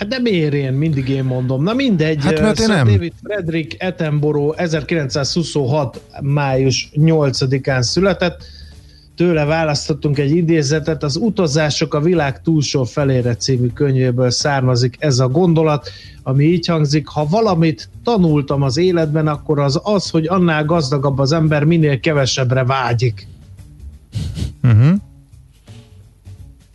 [0.04, 0.74] Hát de miért én?
[0.74, 1.63] Mindig én mondom.
[1.63, 2.24] Na mindegy.
[2.24, 2.88] Hát mert én nem.
[2.88, 6.02] David Frederick Attenborough 1926.
[6.22, 8.44] május 8-án született.
[9.16, 11.04] Tőle választottunk egy idézetet.
[11.04, 15.89] Az Utazások a világ túlsó felére című könyvéből származik ez a gondolat,
[16.24, 21.32] ami így hangzik, ha valamit tanultam az életben, akkor az az, hogy annál gazdagabb az
[21.32, 23.28] ember, minél kevesebbre vágyik.
[24.63, 24.94] Uh-huh.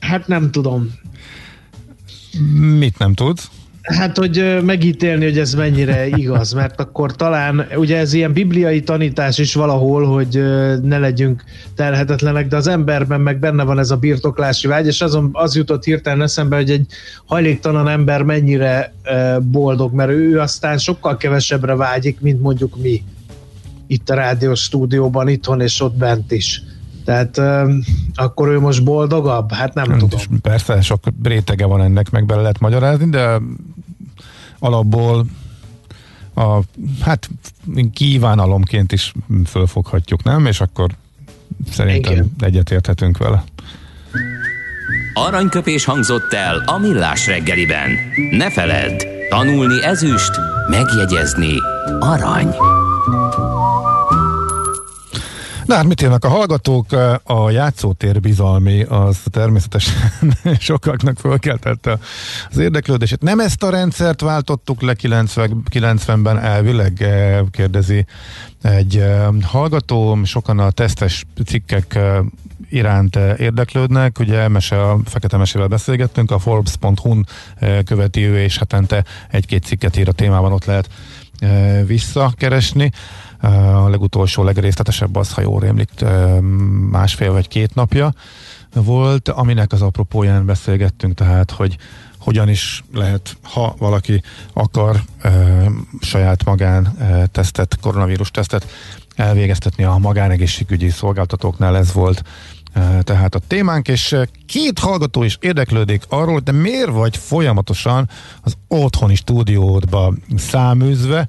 [0.01, 0.93] Hát nem tudom.
[2.79, 3.51] Mit nem tudsz?
[3.83, 9.39] Hát, hogy megítélni, hogy ez mennyire igaz, mert akkor talán, ugye ez ilyen bibliai tanítás
[9.39, 10.43] is valahol, hogy
[10.83, 15.31] ne legyünk telhetetlenek, de az emberben meg benne van ez a birtoklási vágy, és azon
[15.33, 16.87] az jutott hirtelen eszembe, hogy egy
[17.25, 18.93] hajléktalan ember mennyire
[19.41, 23.03] boldog, mert ő aztán sokkal kevesebbre vágyik, mint mondjuk mi
[23.87, 26.63] itt a rádiós stúdióban, itthon és ott bent is.
[27.09, 27.83] Tehát um,
[28.15, 29.53] akkor ő most boldogabb?
[29.53, 30.21] Hát nem hát, tudom.
[30.43, 33.41] Persze, sok rétege van ennek, meg bele lehet magyarázni, de
[34.59, 35.27] alapból
[36.35, 36.61] a,
[37.01, 37.29] hát
[37.93, 39.13] kívánalomként is
[39.47, 40.47] fölfoghatjuk, nem?
[40.47, 40.91] És akkor
[41.71, 42.33] szerintem Igen.
[42.41, 43.45] egyetérthetünk vele.
[45.15, 47.91] Aranyköpés hangzott el a millás reggeliben.
[48.31, 50.33] Ne feledd, tanulni ezüst,
[50.71, 51.55] megjegyezni
[52.01, 52.55] arany.
[55.69, 56.87] Na hát mit írnak a hallgatók?
[57.23, 59.95] A játszótér bizalmi az természetesen
[60.59, 61.99] sokaknak fölkeltette
[62.51, 63.23] az érdeklődését.
[63.23, 68.07] Nem ezt a rendszert váltottuk le 90, 90-ben elvileg, eh, kérdezi
[68.63, 70.25] egy eh, hallgató.
[70.25, 72.19] Sokan a tesztes cikkek eh,
[72.71, 74.19] iránt érdeklődnek.
[74.19, 77.27] Ugye mese, a Fekete Mesével beszélgettünk, a Forbes.hu-n
[77.85, 80.89] követi ő, és hetente egy-két cikket ír a témában, ott lehet
[81.87, 82.91] visszakeresni.
[83.41, 85.91] A legutolsó, legrészletesebb az, ha jól rémlik,
[86.91, 88.13] másfél vagy két napja
[88.75, 91.77] volt, aminek az apropóján beszélgettünk, tehát, hogy
[92.19, 94.23] hogyan is lehet, ha valaki
[94.53, 95.31] akar e,
[96.01, 98.67] saját magán e, tesztet, koronavírus tesztet
[99.17, 102.23] elvégeztetni a magánegészségügyi szolgáltatóknál, ez volt
[102.73, 108.09] e, tehát a témánk, és két hallgató is érdeklődik arról, de miért vagy folyamatosan
[108.43, 111.29] az otthoni stúdiódba száműzve,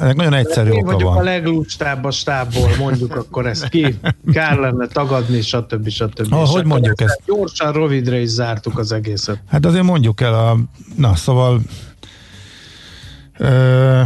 [0.00, 1.18] ennek nagyon egyszerű oka vagyok van.
[1.18, 3.98] a leglustább a stábból, mondjuk akkor ezt ki.
[4.32, 5.88] Kár lenne tagadni, stb.
[5.88, 6.30] stb.
[6.30, 7.20] Ha, hogy mondjuk ezt?
[7.26, 9.42] Gyorsan, rövidre is zártuk az egészet.
[9.48, 10.58] Hát azért mondjuk el a...
[10.96, 11.60] Na, szóval...
[13.38, 14.00] Ö,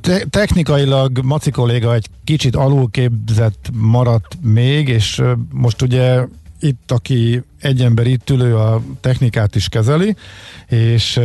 [0.00, 6.26] te- technikailag Maci kolléga egy kicsit alulképzett maradt még, és most ugye
[6.60, 10.16] itt, aki egy ember itt ülő a technikát is kezeli,
[10.66, 11.20] és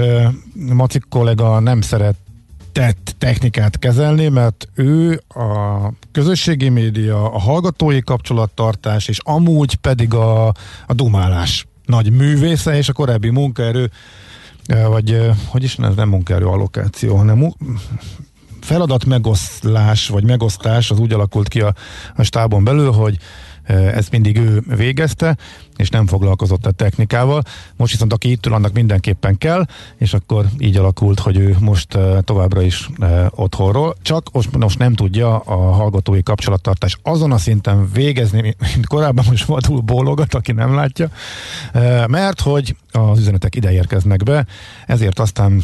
[0.54, 2.16] Maci kollega nem szeret
[2.72, 10.48] tett technikát kezelni, mert ő a közösségi média, a hallgatói kapcsolattartás, és amúgy pedig a,
[10.88, 13.90] a dumálás nagy művésze, és a korábbi munkaerő,
[14.88, 17.54] vagy hogy is ez nem munkaerő allokáció, hanem
[18.62, 21.74] feladat megoszlás, vagy megosztás az úgy alakult ki a,
[22.16, 23.18] a stábon belül, hogy
[23.66, 25.38] ezt mindig ő végezte,
[25.80, 27.42] és nem foglalkozott a technikával.
[27.76, 29.66] Most viszont aki itt ül, annak mindenképpen kell,
[29.98, 32.90] és akkor így alakult, hogy ő most továbbra is
[33.30, 33.96] otthonról.
[34.02, 39.46] Csak most, most nem tudja a hallgatói kapcsolattartás azon a szinten végezni, mint korábban most
[39.46, 41.10] vadul bólogat, aki nem látja,
[42.08, 44.46] mert hogy az üzenetek ide érkeznek be,
[44.88, 45.64] ezért aztán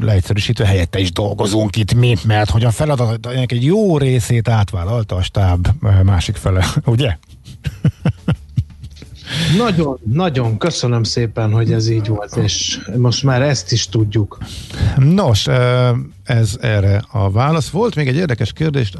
[0.00, 5.22] leegyszerűsítve helyette is dolgozunk itt mi, mert hogy a feladat egy jó részét átvállalta a
[5.22, 5.68] stáb
[6.02, 7.16] másik fele, ugye?
[9.56, 14.38] Nagyon, nagyon köszönöm szépen, hogy ez így volt, és most már ezt is tudjuk.
[14.96, 15.46] Nos,
[16.24, 17.68] ez erre a válasz.
[17.68, 18.92] Volt még egy érdekes kérdés,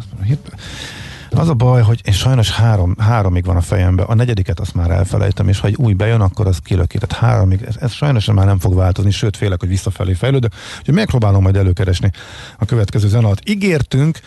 [1.31, 4.91] az a baj, hogy én sajnos három, háromig van a fejemben, a negyediket azt már
[4.91, 6.99] elfelejtem, és ha egy új bejön, akkor az kilöki.
[6.99, 10.53] Tehát háromig, ez, ez sajnos már nem fog változni, sőt félek, hogy visszafelé fejlődök.
[10.79, 12.11] Úgyhogy megpróbálom majd előkeresni
[12.59, 13.49] a következő zen alatt.
[13.49, 14.21] Ígértünk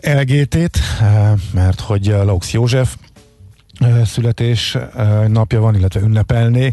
[0.00, 0.78] LGT-t,
[1.52, 2.96] mert hogy Laux József
[4.04, 4.78] születés
[5.28, 6.72] napja van, illetve ünnepelné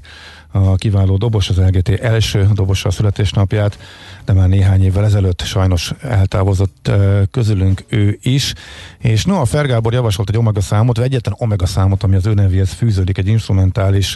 [0.51, 3.79] a kiváló dobos, az LGT első dobosa a születésnapját,
[4.25, 6.91] de már néhány évvel ezelőtt sajnos eltávozott
[7.31, 8.53] közülünk ő is.
[8.97, 12.33] És no, a Fergábor javasolt egy omega számot, vagy egyetlen omega számot, ami az ő
[12.33, 14.15] nevéhez fűződik, egy instrumentális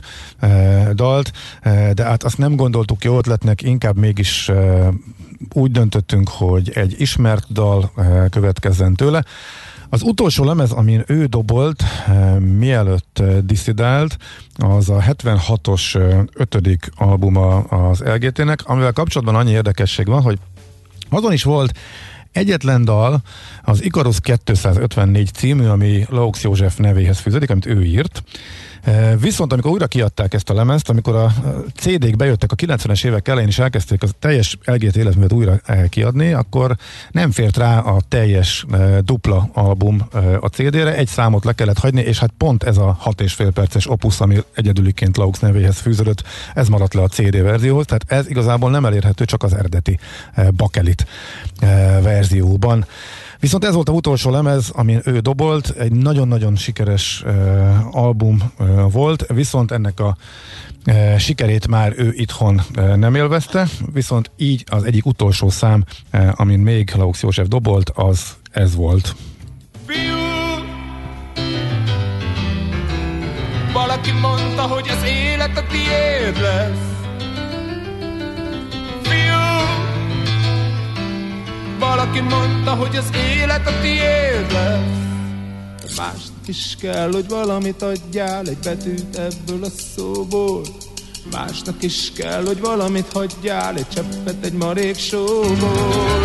[0.93, 1.31] dalt,
[1.93, 4.51] de hát azt nem gondoltuk jó ötletnek, inkább mégis
[5.53, 7.91] úgy döntöttünk, hogy egy ismert dal
[8.29, 9.23] következzen tőle
[9.89, 14.17] Az utolsó lemez, amin ő dobolt, eh, mielőtt eh, diszidált,
[14.57, 20.39] az a 76-os eh, ötödik albuma az LGT-nek, amivel kapcsolatban annyi érdekesség van, hogy
[21.09, 21.77] azon is volt
[22.31, 23.21] egyetlen dal,
[23.63, 28.23] az Icarus 254 című, ami Laux József nevéhez fűződik, amit ő írt,
[29.19, 31.33] Viszont amikor újra kiadták ezt a lemezt, amikor a
[31.75, 36.75] CD-k bejöttek a 90-es évek elején és elkezdték a teljes LGT életművet újra kiadni, akkor
[37.11, 38.65] nem fért rá a teljes
[38.99, 40.07] dupla album
[40.39, 43.51] a CD-re, egy számot le kellett hagyni, és hát pont ez a 6 és fél
[43.51, 48.29] perces opus, ami egyedüliként Laux nevéhez fűződött, ez maradt le a CD verzióhoz, tehát ez
[48.29, 49.99] igazából nem elérhető csak az eredeti
[50.55, 51.05] bakelit
[52.01, 52.85] verzióban.
[53.45, 58.91] Viszont ez volt a utolsó lemez, amin ő dobolt, egy nagyon-nagyon sikeres uh, album uh,
[58.91, 60.17] volt, viszont ennek a
[60.87, 66.31] uh, sikerét már ő itthon uh, nem élvezte, viszont így az egyik utolsó szám, uh,
[66.35, 69.15] amin még Laux József dobolt, az ez volt.
[73.73, 76.94] Valaki mondta, hogy az élet a tiéd lesz
[81.89, 85.03] Valaki mondta, hogy az élet a tiéd lesz.
[85.97, 90.61] Másnak is kell, hogy valamit adjál, egy betűt ebből a szóból.
[91.31, 96.21] Másnak is kell, hogy valamit hagyjál, egy cseppet egy marék sóból.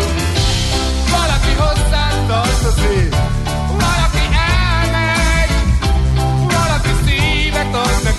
[1.09, 3.15] Valaki hozzánk tartozik,
[3.67, 5.53] valaki elmegy,
[6.45, 8.10] valaki szívet ad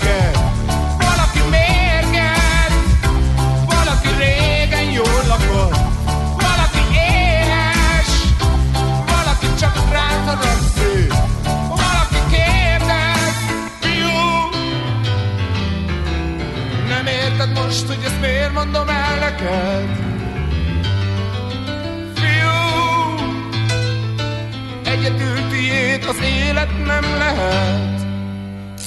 [17.73, 19.89] most, hogy ezt miért mondom el neked?
[22.15, 22.59] Fiú,
[24.83, 28.01] egyedül tiéd az élet nem lehet.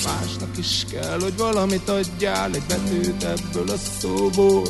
[0.05, 4.67] Másnak is kell, hogy valamit adjál, egy betűt ebből a szóból.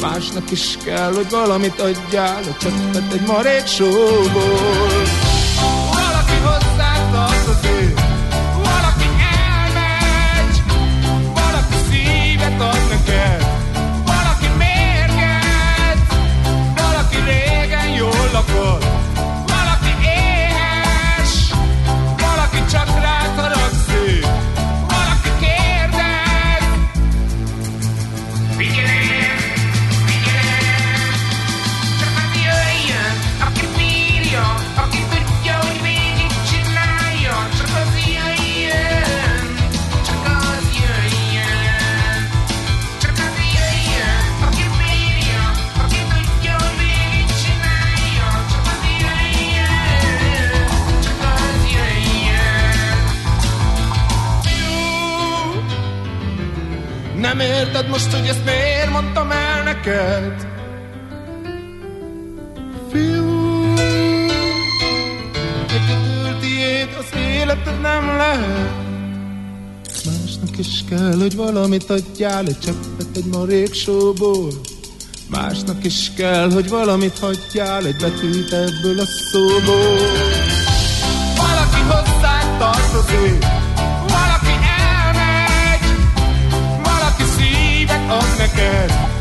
[0.00, 5.03] Másnak is kell, hogy valamit adjál, egy cseppet egy marék sóból.
[60.04, 60.46] Neked?
[62.90, 63.74] Fiú,
[65.68, 68.72] egyedül tiéd az életed nem lehet.
[70.04, 74.50] Másnak is kell, hogy valamit adjál, egy cseppet egy marék sóból.
[75.28, 79.98] Másnak is kell, hogy valamit hagyjál, egy betűt ebből a szóból.
[81.36, 83.44] Valaki hozzánk tartozik,
[84.06, 85.86] valaki elmegy,
[86.82, 89.13] valaki szívet ad neked,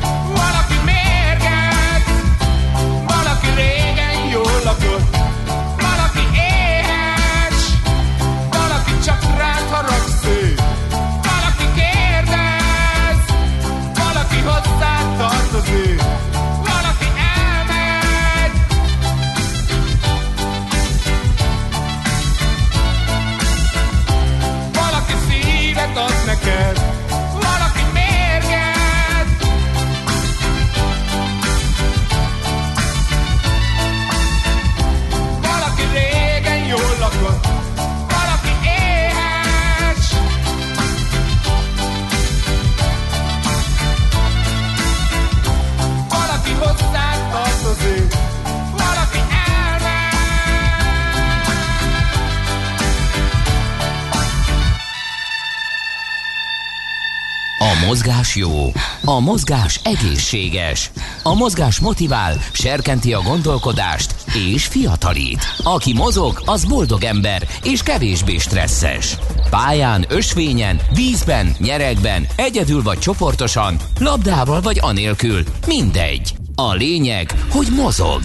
[57.93, 58.71] mozgás jó,
[59.05, 60.91] a mozgás egészséges,
[61.23, 64.15] a mozgás motivál, serkenti a gondolkodást
[64.51, 65.45] és fiatalít.
[65.63, 69.17] Aki mozog, az boldog ember és kevésbé stresszes.
[69.49, 76.35] Pályán, ösvényen, vízben, nyeregben, egyedül vagy csoportosan, labdával vagy anélkül, mindegy.
[76.55, 78.21] A lényeg, hogy mozog.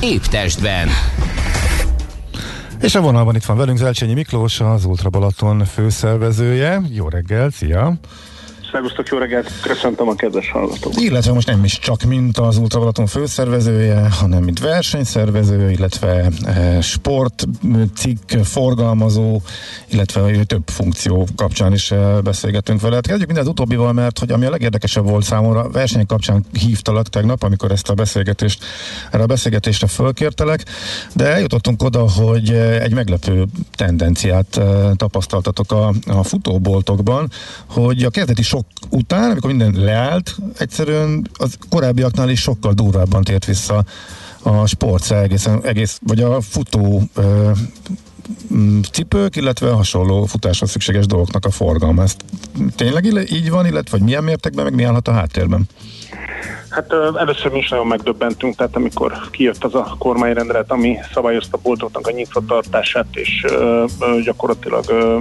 [0.00, 0.88] Épp testben.
[2.80, 6.80] És a vonalban itt van velünk Zelcsényi Miklós, az Ultra Balaton főszervezője.
[6.90, 7.98] Jó reggel, szia!
[8.72, 11.00] Szervusztok, jó reggelt, köszöntöm a kedves hallgatókat.
[11.00, 18.30] Illetve most nem is csak mint az Ultrabalaton főszervezője, hanem mint versenyszervező, illetve e, sportcikk
[18.42, 19.40] forgalmazó,
[19.88, 22.94] illetve több funkció kapcsán is e, beszélgetünk vele.
[22.94, 27.08] Hát kezdjük minden az utóbbival, mert hogy ami a legérdekesebb volt számomra, versenyek kapcsán hívtalak
[27.08, 28.64] tegnap, amikor ezt a beszélgetést,
[29.10, 30.64] erre a beszélgetésre fölkértelek,
[31.14, 32.50] de eljutottunk oda, hogy
[32.80, 33.44] egy meglepő
[33.74, 34.60] tendenciát
[34.96, 37.30] tapasztaltatok a, a futóboltokban,
[37.66, 43.22] hogy a kezdeti sok sok után, amikor minden leállt, egyszerűen az korábbiaknál is sokkal durvábban
[43.22, 43.84] tért vissza
[44.42, 47.50] a sport egészen, egész, vagy a futó ö,
[48.90, 52.02] cipők, illetve hasonló futáshoz szükséges dolgoknak a forgalma.
[52.02, 52.16] Ez
[52.76, 55.68] tényleg így van, illetve vagy milyen mértékben, meg mi állhat a háttérben?
[56.68, 61.60] Hát először mi is nagyon megdöbbentünk, tehát amikor kijött az a kormányrendelet, ami szabályozta a
[61.62, 65.20] boltoknak a nyitva tartását, és ö, ö, gyakorlatilag ö,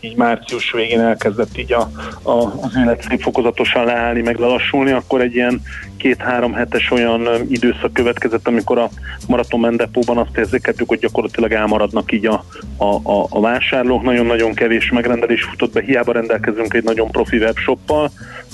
[0.00, 1.90] így március végén elkezdett így a,
[2.22, 5.62] a, az élet fokozatosan leállni, meg lelassulni, akkor egy ilyen
[5.96, 8.90] két-három hetes olyan időszak következett, amikor a
[9.26, 12.44] Maraton Mendepóban azt érzékeltük, hogy gyakorlatilag elmaradnak így a,
[12.76, 14.02] a, a, a vásárlók.
[14.02, 18.10] Nagyon-nagyon kevés megrendelés futott be, hiába rendelkezünk egy nagyon profi webshoppal.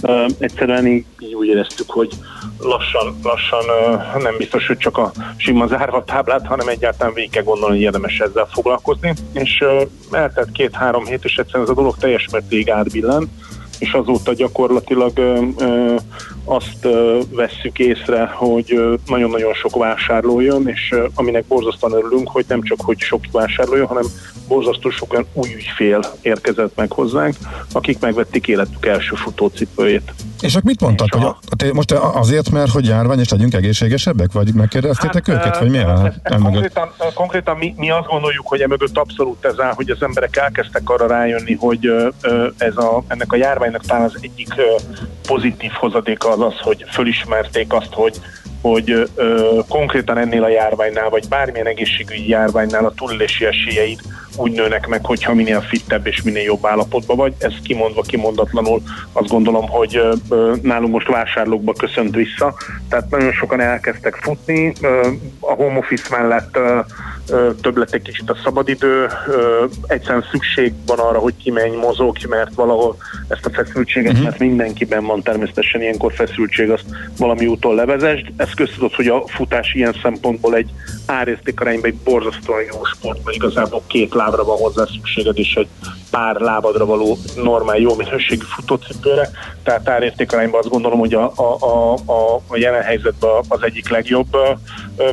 [0.06, 2.12] Uh, egyszerűen így, úgy éreztük, hogy
[2.58, 7.42] lassan, lassan uh, nem biztos, hogy csak a sima zárva táblát, hanem egyáltalán végig kell
[7.42, 9.14] gondolni, hogy érdemes ezzel foglalkozni.
[9.32, 13.28] És uh, eltelt két-három hét, és egyszerűen ez a dolog teljes mértékig átbillent
[13.78, 15.94] és azóta gyakorlatilag ö, ö,
[16.44, 16.88] azt
[17.30, 22.98] vesszük észre, hogy nagyon-nagyon sok vásárló jön, és aminek borzasztóan örülünk, hogy nem csak, hogy
[22.98, 24.04] sok vásárló jön, hanem
[24.48, 27.36] borzasztó sok olyan új ügyfél érkezett meg hozzánk,
[27.72, 30.14] akik megvették életük első futócipőjét.
[30.40, 31.12] És akkor mit mondtak?
[31.12, 34.32] Hogy a, a, most azért, mert hogy járvány, és legyünk egészségesebbek?
[34.32, 35.58] Vagy megkérdeztétek hát, őket?
[35.58, 36.12] Vagy mi áll?
[36.42, 40.90] Konkrétan, konkrétan mi, mi azt gondoljuk, hogy emögött abszolút ez áll, hogy az emberek elkezdtek
[40.90, 41.90] arra rájönni, hogy
[42.58, 44.54] ez a, ennek a járványnak talán az egyik
[45.26, 48.20] pozitív hozadéka az az, hogy fölismerték azt, hogy
[48.64, 53.98] hogy ö, konkrétan ennél a járványnál, vagy bármilyen egészségügyi járványnál a túlélési esélyeid
[54.36, 57.34] úgy nőnek meg, hogyha minél fittebb és minél jobb állapotban vagy.
[57.38, 62.54] Ez kimondva, kimondatlanul azt gondolom, hogy ö, nálunk most vásárlókba köszönt vissza.
[62.88, 64.72] Tehát nagyon sokan elkezdtek futni.
[64.80, 65.08] Ö,
[65.40, 66.80] a home office mellett ö,
[67.60, 69.08] több lett egy kicsit a szabadidő,
[69.86, 72.96] egyszerűen szükség van arra, hogy kimenj, mozog, mert valahol
[73.28, 74.26] ezt a feszültséget, uh-huh.
[74.26, 76.84] mert mindenkiben van természetesen ilyenkor feszültség, azt
[77.18, 78.32] valami úton levezest.
[78.36, 80.70] Ez köztudott, hogy a futás ilyen szempontból egy
[81.06, 85.68] árértékarányban egy borzasztóan jó sport, mert igazából két lábra van hozzá szükséged, és egy
[86.10, 89.30] pár lábadra való normál, jó minőségű futócipőre,
[89.62, 94.36] tehát árértékarányban azt gondolom, hogy a, a, a, a, a jelen helyzetben az egyik legjobb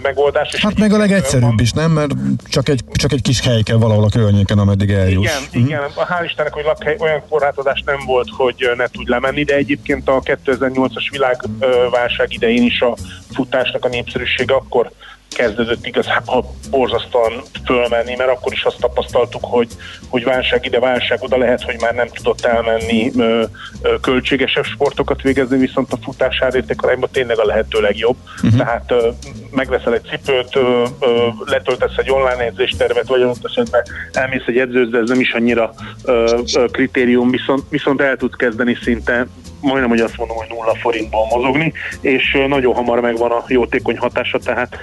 [0.02, 0.54] megoldás.
[0.54, 1.92] És hát meg a legegyszerűbb is, nem?
[1.92, 2.12] Mert
[2.50, 5.26] csak egy, csak egy kis hely kell valahol a környéken, ameddig eljuss.
[5.26, 5.66] Igen, mm.
[5.66, 5.82] igen.
[5.96, 10.22] Hál' Istennek, hogy lakhely, olyan korlátozás nem volt, hogy ne tud lemenni, de egyébként a
[10.22, 12.96] 2008-as világválság idején is a
[13.34, 14.92] futásnak a népszerűsége akkor
[15.36, 19.68] kezdődött igazából borzasztóan fölmenni, mert akkor is azt tapasztaltuk, hogy,
[20.10, 23.44] hogy válság ide, válság oda lehet, hogy már nem tudott elmenni ö,
[23.82, 28.16] ö, költségesebb sportokat végezni, viszont a futás árértékarányban tényleg a lehető legjobb.
[28.44, 28.60] Uh-huh.
[28.60, 29.10] Tehát ö,
[29.52, 34.90] megveszel egy cipőt, ö, ö, letöltesz egy online edzéstervet, vagy ott esetben elmész egy edzőz,
[34.90, 35.74] de ez nem is annyira
[36.04, 39.28] ö, ö, kritérium, viszont, viszont el tudsz kezdeni szinte
[39.62, 44.40] majdnem, hogy azt mondom, hogy nulla forintból mozogni, és nagyon hamar megvan a jótékony hatása,
[44.40, 44.78] tehát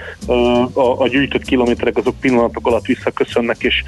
[0.73, 3.83] a, a gyűjtött kilométerek azok pillanatok alatt visszaköszönnek, és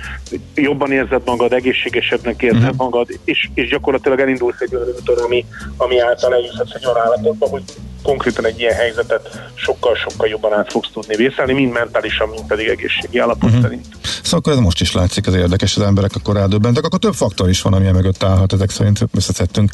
[0.55, 2.77] jobban érzed magad, egészségesebbnek érzed uh-huh.
[2.77, 5.45] magad, és, és gyakorlatilag elindulsz egy olyan ami,
[5.77, 7.63] ami által eljuthatsz egy olyan állapotba, hogy
[8.03, 13.17] konkrétan egy ilyen helyzetet sokkal-sokkal jobban át fogsz tudni vészelni, mind mentálisan, mind pedig egészségi
[13.17, 13.61] állapot uh-huh.
[13.61, 13.85] szerint.
[14.23, 17.61] Szóval ez most is látszik, az érdekes, az emberek akkor rádöbbentek, akkor több faktor is
[17.61, 19.71] van, ami mögött állhat, ezek szerint összeszedtünk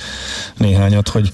[0.58, 1.32] néhányat, hogy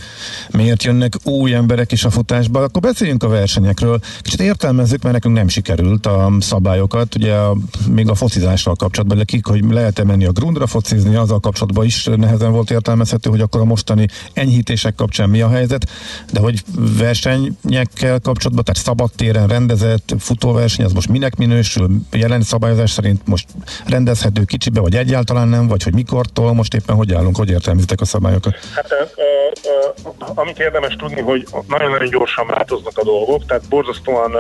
[0.51, 2.63] miért jönnek új emberek is a futásba.
[2.63, 3.99] Akkor beszéljünk a versenyekről.
[4.21, 7.57] Kicsit értelmezzük, mert nekünk nem sikerült a szabályokat, ugye a,
[7.89, 12.03] még a focizással kapcsolatban, de kik, hogy lehet-e menni a grundra focizni, azzal kapcsolatban is
[12.03, 15.89] nehezen volt értelmezhető, hogy akkor a mostani enyhítések kapcsán mi a helyzet,
[16.31, 16.63] de hogy
[16.97, 21.89] versenyekkel kapcsolatban, tehát szabadtéren rendezett futóverseny, az most minek minősül?
[22.11, 23.47] Jelen szabályozás szerint most
[23.86, 28.05] rendezhető kicsibe, vagy egyáltalán nem, vagy hogy mikortól, most éppen hogy állunk, hogy értelmezitek a
[28.05, 28.55] szabályokat?
[28.75, 34.31] Hát ö, ö, amit érdemes tudni, hogy nagyon-nagyon gyorsan változnak a dolgok, tehát borzasztóan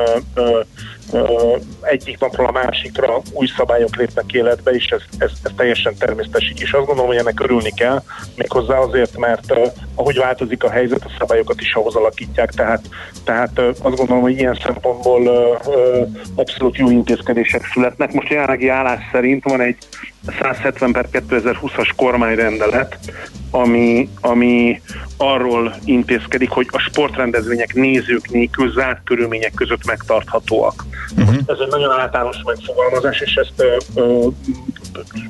[1.81, 6.53] egyik napról a másikra új szabályok lépnek életbe, és ez, ez, ez teljesen természetes.
[6.55, 8.01] És azt gondolom, hogy ennek örülni kell,
[8.35, 9.53] méghozzá azért, mert
[9.95, 12.85] ahogy változik a helyzet, a szabályokat is ahhoz alakítják, tehát,
[13.23, 15.27] tehát azt gondolom, hogy ilyen szempontból
[16.35, 18.13] abszolút jó intézkedések születnek.
[18.13, 19.77] Most jelenlegi állás szerint van egy
[20.39, 22.97] 170 per 2020-as kormányrendelet,
[23.51, 24.81] ami, ami
[25.17, 30.85] arról intézkedik, hogy a sportrendezvények nézők nélkül zárt körülmények között megtarthatóak.
[31.17, 31.35] Uh-huh.
[31.45, 34.27] Ez egy nagyon általános megfogalmazás, és ezt ö, ö,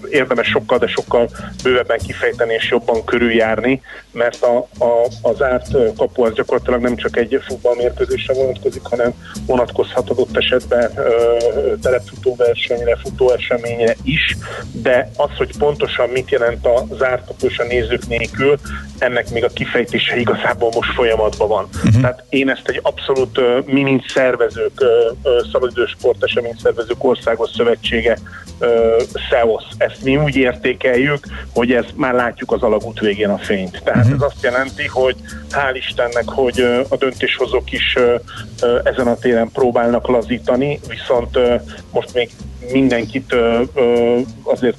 [0.09, 1.29] érdemes sokkal, de sokkal
[1.63, 7.17] bővebben kifejteni és jobban körüljárni, mert a, a, az árt kapu az gyakorlatilag nem csak
[7.17, 9.13] egy futballmérkőzésre vonatkozik, hanem
[9.45, 10.91] vonatkozhat adott esetben
[12.37, 14.37] versenyre, futóeseményre is,
[14.71, 18.59] de az, hogy pontosan mit jelent a zárt kapu és a nézők nélkül,
[19.03, 21.67] ennek még a kifejtése igazából most folyamatban van.
[21.75, 22.01] Uh-huh.
[22.01, 24.83] Tehát én ezt egy abszolút mi, mint szervezők,
[25.51, 28.17] szabadidős sportesemény szervezők országos szövetsége
[29.29, 29.63] SEOS.
[29.77, 33.81] Ezt mi úgy értékeljük, hogy ez már látjuk az alagút végén a fényt.
[33.83, 34.15] Tehát uh-huh.
[34.15, 35.15] ez azt jelenti, hogy
[35.51, 37.97] hál' Istennek, hogy a döntéshozók is
[38.83, 41.39] ezen a téren próbálnak lazítani, viszont
[41.91, 42.29] most még
[42.71, 43.35] mindenkit
[44.43, 44.77] azért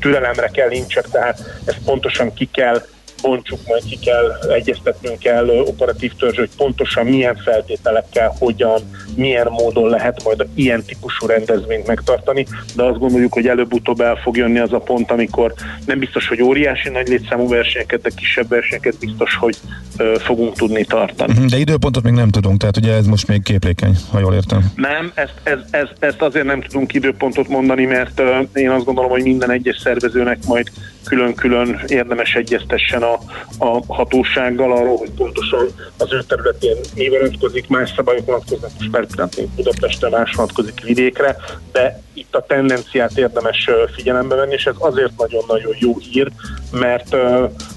[0.00, 2.86] türelemre kell nincsek, tehát ezt pontosan ki kell
[3.26, 8.80] bontsuk, majd ki kell, egyeztetnünk kell operatív törzs, hogy pontosan milyen feltételekkel, hogyan,
[9.14, 14.36] milyen módon lehet majd ilyen típusú rendezvényt megtartani, de azt gondoljuk, hogy előbb-utóbb el fog
[14.36, 15.54] jönni az a pont, amikor
[15.86, 19.56] nem biztos, hogy óriási nagy létszámú versenyeket, de kisebb versenyeket biztos, hogy
[19.96, 21.32] ö, fogunk tudni tartani.
[21.32, 24.72] Mhm, de időpontot még nem tudunk, tehát ugye ez most még képlékeny, ha jól értem.
[24.74, 29.10] Nem, ezt, ez, ez, ezt azért nem tudunk időpontot mondani, mert ö, én azt gondolom,
[29.10, 30.70] hogy minden egyes szervezőnek majd
[31.08, 33.18] külön-külön érdemes egyeztessen a,
[33.58, 35.66] a hatósággal arról, hogy pontosan
[35.98, 41.36] az ő területén mi vonatkozik, más szabályok vonatkoznak, most persze Budapesten más vonatkozik vidékre,
[41.72, 46.30] de itt a tendenciát érdemes figyelembe venni, és ez azért nagyon-nagyon jó hír,
[46.72, 47.16] mert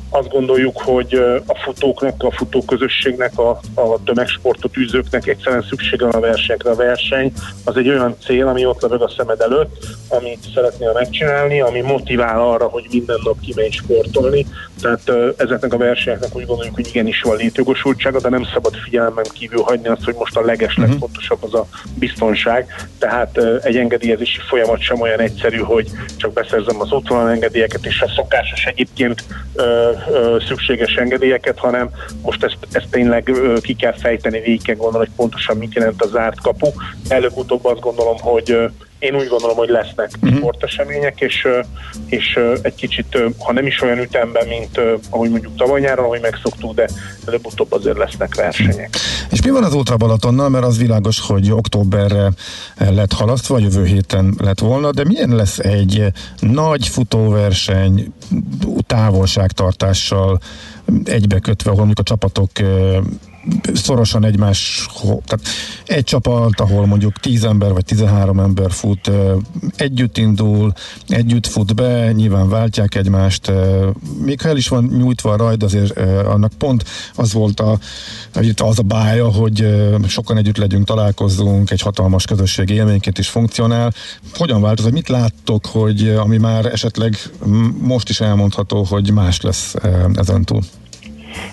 [0.10, 1.14] azt gondoljuk, hogy
[1.46, 6.70] a futóknak, a futóközösségnek, a, a tömegsportot űzőknek egyszerűen szüksége van a versenyekre.
[6.70, 7.34] A verseny
[7.64, 12.42] az egy olyan cél, ami ott leveg a szemed előtt, amit szeretnél megcsinálni, ami motivál
[12.42, 14.46] arra, hogy minden nap kimegy sportolni.
[14.82, 19.62] Tehát ezeknek a versenyeknek úgy gondoljuk, hogy igenis van létjogosultsága, de nem szabad figyelemben kívül
[19.62, 20.90] hagyni azt, hogy most a leges uh-huh.
[20.90, 22.88] legfontosabb az a biztonság.
[22.98, 28.12] Tehát egy engedélyezési folyamat sem olyan egyszerű, hogy csak beszerzem az otthon engedélyeket, és a
[28.16, 29.24] szokásos egyébként
[30.48, 31.90] szükséges engedélyeket, hanem
[32.22, 36.08] most ezt, ezt tényleg ki kell fejteni, végig kell gondolni, hogy pontosan mit jelent a
[36.08, 36.68] zárt kapu.
[37.08, 38.58] Előbb-utóbb azt gondolom, hogy
[39.00, 40.38] én úgy gondolom, hogy lesznek uh-huh.
[40.38, 41.48] sportesemények, és,
[42.08, 44.80] és egy kicsit, ha nem is olyan ütemben, mint
[45.10, 46.90] ahogy mondjuk tavaly nyáron, ahogy megszoktuk, de
[47.28, 48.96] előbb-utóbb azért lesznek versenyek.
[49.32, 52.32] És mi van az Ultra Balatonnal, mert az világos, hogy októberre
[52.78, 56.04] lett halasztva, jövő héten lett volna, de milyen lesz egy
[56.40, 58.14] nagy futóverseny
[58.88, 60.40] távolságtartással
[61.04, 62.50] egybekötve, ahol mondjuk a csapatok
[63.74, 65.40] szorosan egymás, tehát
[65.86, 69.12] egy csapat, ahol mondjuk 10 ember vagy 13 ember fut,
[69.76, 70.74] együtt indul,
[71.08, 73.52] együtt fut be, nyilván váltják egymást,
[74.24, 76.86] még ha el is van nyújtva a rajd, azért annak pont
[77.16, 77.80] az volt a,
[78.56, 79.68] az a bája, hogy
[80.08, 83.94] sokan együtt legyünk, találkozzunk, egy hatalmas közösségi élményként is funkcionál.
[84.36, 84.94] Hogyan változik?
[84.94, 87.18] Mit láttok, hogy ami már esetleg
[87.82, 89.76] most is elmondható, hogy más lesz
[90.14, 90.62] ezentúl?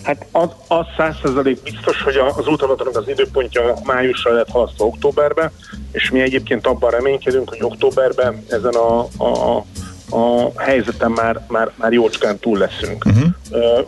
[0.02, 5.52] Hát az, az 100% biztos, hogy az útavatónak az időpontja májusra lett halasztva októberbe,
[5.92, 9.64] és mi egyébként abban reménykedünk, hogy októberben ezen a, a
[10.10, 13.04] a helyzeten már, már, már jócskán túl leszünk.
[13.04, 13.28] Uh-huh.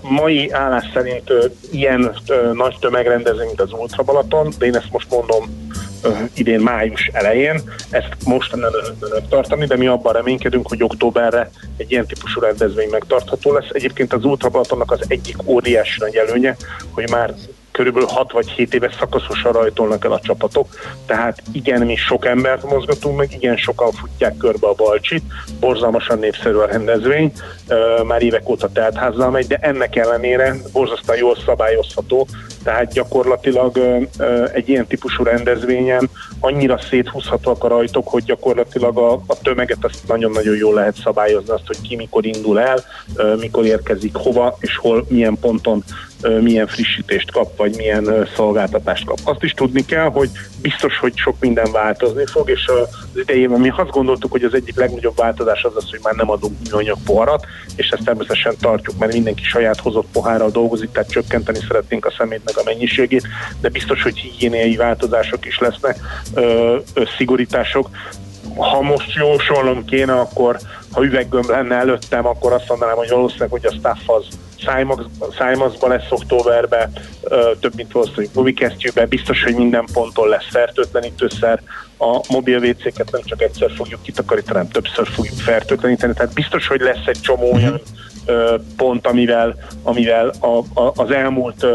[0.00, 1.32] Mai állás szerint
[1.70, 2.14] ilyen
[2.52, 5.66] nagy tömegrendezvény, mint az Ultra Balaton, de én ezt most mondom
[6.34, 7.62] idén május elején.
[7.90, 12.88] Ezt most nem lehet tartani, de mi abban reménykedünk, hogy októberre egy ilyen típusú rendezvény
[12.90, 13.68] megtartható lesz.
[13.72, 16.56] Egyébként az Ultra Balatonnak az egyik óriási nagy előnye,
[16.90, 17.34] hogy már
[17.78, 20.68] körülbelül 6 vagy 7 éves szakaszosan rajtolnak el a csapatok,
[21.06, 25.22] tehát igen, mi sok embert mozgatunk meg, igen, sokan futják körbe a Balcsit,
[25.60, 27.32] borzalmasan népszerű a rendezvény,
[28.06, 32.26] már évek óta teltházzal megy, de ennek ellenére borzasztóan jól szabályozható,
[32.62, 33.78] tehát gyakorlatilag
[34.52, 36.10] egy ilyen típusú rendezvényen
[36.40, 41.66] annyira széthúzhatóak a rajtok, hogy gyakorlatilag a, a tömeget azt nagyon-nagyon jól lehet szabályozni, azt,
[41.66, 42.84] hogy ki mikor indul el,
[43.40, 45.84] mikor érkezik hova, és hol, milyen ponton
[46.40, 49.18] milyen frissítést kap, vagy milyen szolgáltatást kap.
[49.24, 50.30] Azt is tudni kell, hogy
[50.62, 54.76] biztos, hogy sok minden változni fog, és az idejében mi azt gondoltuk, hogy az egyik
[54.76, 57.46] legnagyobb változás az az, hogy már nem adunk műanyag poharat,
[57.76, 62.56] és ezt természetesen tartjuk, mert mindenki saját hozott pohárral dolgozik, tehát csökkenteni szeretnénk a szemétnek
[62.56, 63.26] a mennyiségét,
[63.60, 65.98] de biztos, hogy higiéniai változások is lesznek,
[66.34, 66.76] ö,
[67.16, 67.90] szigorítások.
[68.56, 70.58] Ha most jósolnom kéne, akkor
[70.92, 74.26] ha üveggömb lenne előttem, akkor azt mondanám, hogy valószínűleg, hogy a staff az
[75.38, 76.92] Szájmazban lesz októberben,
[77.60, 81.62] több mint valószínűleg gumikesztyűben, biztos, hogy minden ponton lesz fertőtlenítőszer,
[81.98, 86.80] a mobil WC-ket nem csak egyszer fogjuk kitakarítani, hanem többször fogjuk fertőtleníteni, tehát biztos, hogy
[86.80, 88.06] lesz egy csomó olyan mhm
[88.76, 91.66] pont, amivel, amivel a, a, az elmúlt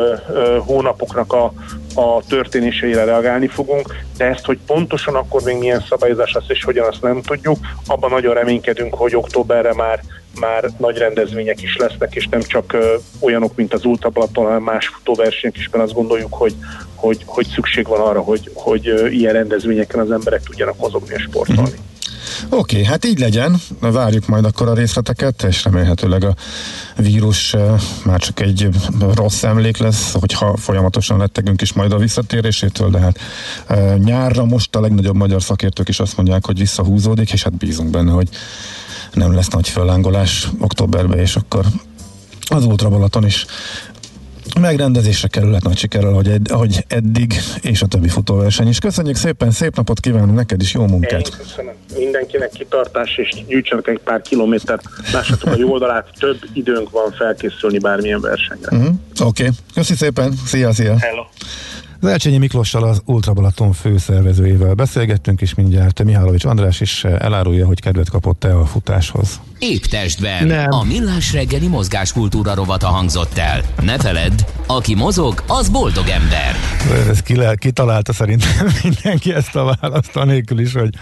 [0.60, 1.54] hónapoknak a,
[1.96, 6.88] a történéseire reagálni fogunk, de ezt, hogy pontosan akkor még milyen szabályozás lesz és hogyan
[6.88, 7.58] azt nem tudjuk,
[7.88, 10.00] abban nagyon reménykedünk, hogy októberre már
[10.40, 12.78] már nagy rendezvények is lesznek, és nem csak
[13.20, 16.56] olyanok, mint az Ultra hanem más futóversenyek is, mert azt gondoljuk, hogy,
[16.96, 21.62] hogy, hogy szükség van arra, hogy, hogy ilyen rendezvényeken az emberek tudjanak mozogni és sportolni.
[21.62, 21.93] Uh-huh.
[22.50, 26.36] Oké, okay, hát így legyen, várjuk majd akkor a részleteket, és remélhetőleg a
[26.98, 27.56] vírus
[28.06, 28.70] már csak egy
[29.14, 33.20] rossz emlék lesz, hogyha folyamatosan lettegünk is majd a visszatérésétől, de hát
[33.98, 38.12] nyárra most a legnagyobb magyar szakértők is azt mondják, hogy visszahúzódik, és hát bízunk benne,
[38.12, 38.30] hogy
[39.14, 41.66] nem lesz nagy fellángolás októberben, és akkor
[42.50, 43.46] az Ultra Balaton is
[44.60, 48.80] megrendezésre kerülhet nagy sikerrel, ahogy, ed, ahogy eddig, és a többi futóverseny is.
[48.80, 51.28] Köszönjük szépen, szép napot kívánunk neked is, jó munkát!
[51.28, 51.74] Én köszönöm.
[51.98, 54.84] Mindenkinek kitartás, és gyűjtsenek egy pár kilométert,
[55.14, 58.78] lássatok a jó oldalát, több időnk van felkészülni bármilyen versenyre.
[58.78, 58.96] Uh-huh.
[59.20, 59.50] Oké, okay.
[59.74, 60.98] köszi szépen, szia, szia!
[61.00, 61.24] Hello!
[62.04, 67.80] Az Elcsényi Miklossal az Ultra Balaton főszervezőjével beszélgettünk, és mindjárt Mihálovics András is elárulja, hogy
[67.80, 69.42] kedvet kapott-e a futáshoz.
[69.60, 70.48] Épp testben.
[70.48, 70.72] Nem.
[70.72, 73.62] A millás reggeli mozgáskultúra rovata hangzott el.
[73.82, 76.56] Ne feledd, aki mozog, az boldog ember.
[77.10, 80.94] Ez ki le, kitalálta szerintem mindenki ezt a választ, anélkül is, hogy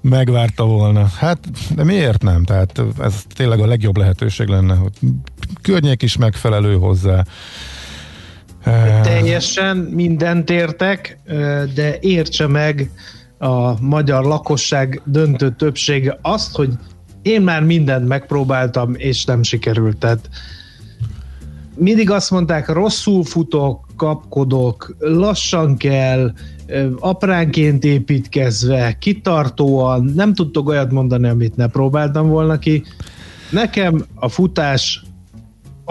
[0.00, 1.10] megvárta volna.
[1.16, 1.38] Hát,
[1.74, 2.44] de miért nem?
[2.44, 4.92] Tehát ez tényleg a legjobb lehetőség lenne, hogy
[5.62, 7.24] környék is megfelelő hozzá,
[9.02, 11.18] Teljesen mindent értek,
[11.74, 12.90] de értse meg
[13.38, 16.70] a magyar lakosság döntő többsége azt, hogy
[17.22, 19.96] én már mindent megpróbáltam, és nem sikerült.
[19.96, 20.28] Tehát
[21.74, 26.32] mindig azt mondták, rosszul futok, kapkodok, lassan kell,
[26.98, 32.82] apránként építkezve, kitartóan, nem tudtok olyat mondani, amit ne próbáltam volna ki.
[33.50, 35.02] Nekem a futás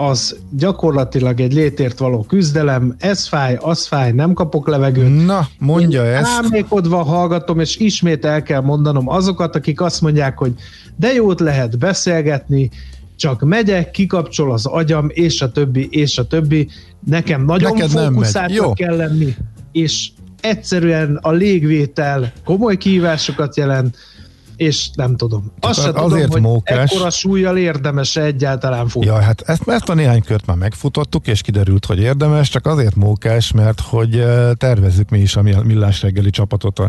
[0.00, 5.26] az gyakorlatilag egy létért való küzdelem, ez fáj, az fáj, nem kapok levegőt.
[5.26, 6.44] Na, mondja Én ezt.
[6.44, 10.54] Ámékodva hallgatom, és ismét el kell mondanom azokat, akik azt mondják, hogy
[10.96, 12.70] de jót lehet beszélgetni,
[13.16, 16.68] csak megyek, kikapcsol az agyam, és a többi, és a többi.
[17.06, 19.34] Nekem nagyon Neked fókuszáltak kell lenni,
[19.72, 23.96] és egyszerűen a légvétel komoly kihívásokat jelent,
[24.58, 25.52] és nem tudom.
[25.60, 26.90] Azt sem azért tudom, mókás.
[26.90, 29.08] ekkora súlyjal érdemes egyáltalán futni.
[29.08, 32.94] Ja, hát ezt, ezt a néhány kört már megfutottuk, és kiderült, hogy érdemes, csak azért
[32.94, 34.24] mókás, mert hogy
[34.56, 36.82] tervezzük mi is a Millás reggeli csapatot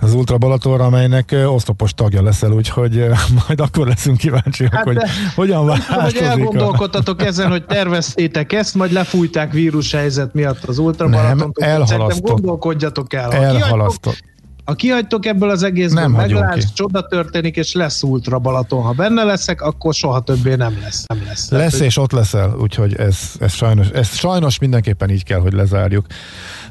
[0.00, 3.04] az Ultra Balatonra, amelynek oszlopos tagja leszel, úgyhogy
[3.46, 4.98] majd akkor leszünk kíváncsiak, hát hogy
[5.34, 6.18] hogyan változik.
[6.18, 7.24] Hogy elgondolkodtatok a...
[7.24, 12.40] ezen, hogy terveztétek ezt, majd lefújták vírushelyzet miatt az Ultra Nem, elhalasztott.
[12.40, 13.32] Gondolkodjatok el.
[13.32, 14.28] Elhalasztott.
[14.70, 18.82] Ha kihagytok ebből az egészből, nem meglátsz, csoda történik, és lesz Ultra Balaton.
[18.82, 21.04] Ha benne leszek, akkor soha többé nem lesz.
[21.06, 21.50] Nem lesz.
[21.50, 25.52] Lesz Tehát, és ott leszel, úgyhogy ez, ez, sajnos, ez sajnos mindenképpen így kell, hogy
[25.52, 26.06] lezárjuk.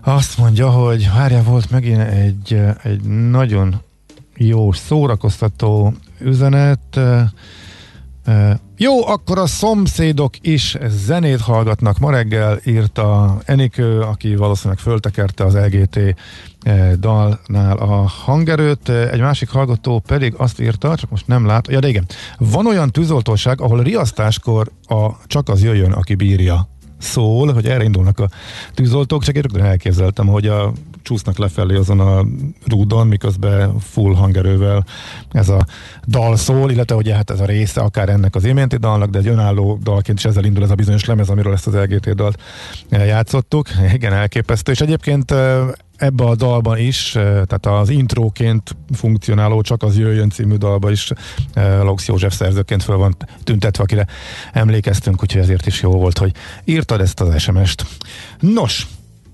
[0.04, 3.82] Azt mondja, hogy várja, volt megint egy, egy nagyon
[4.38, 7.00] jó, szórakoztató üzenet.
[8.78, 12.00] Jó, akkor a szomszédok is zenét hallgatnak.
[12.00, 16.00] Ma reggel írta Enikő, aki valószínűleg föltekerte az LGT
[17.00, 18.90] dalnál a hangerőt.
[18.90, 22.06] Egy másik hallgató pedig azt írta, csak most nem lát, ja de igen,
[22.38, 26.68] van olyan tűzoltóság, ahol riasztáskor a csak az jöjjön, aki bírja
[27.00, 28.30] szól, hogy erre indulnak a
[28.74, 32.26] tűzoltók, csak én rögtön elképzeltem, hogy a csúsznak lefelé azon a
[32.68, 34.86] rúdon, miközben full hangerővel
[35.32, 35.66] ez a
[36.08, 39.28] dal szól, illetve ugye hát ez a része akár ennek az iménti dalnak, de egy
[39.28, 42.42] önálló dalként is ezzel indul ez a bizonyos lemez, amiről ezt az LGT dalt
[42.90, 43.68] játszottuk.
[43.94, 44.72] Igen, elképesztő.
[44.72, 50.30] És egyébként eh, ebbe a dalban is, eh, tehát az intróként funkcionáló Csak az jöjjön
[50.30, 51.12] című dalba is
[51.54, 54.08] eh, Laux József szerzőként föl van tüntetve, akire
[54.54, 56.32] emlékeztünk, úgyhogy ezért is jó volt, hogy
[56.64, 57.86] írtad ezt az SMS-t.
[58.40, 58.88] Nos,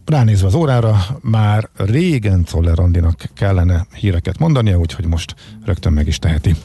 [0.05, 5.35] ránézve az órára, már régen Czoller Andinak kellene híreket mondania, úgyhogy most
[5.65, 6.55] rögtön meg is teheti.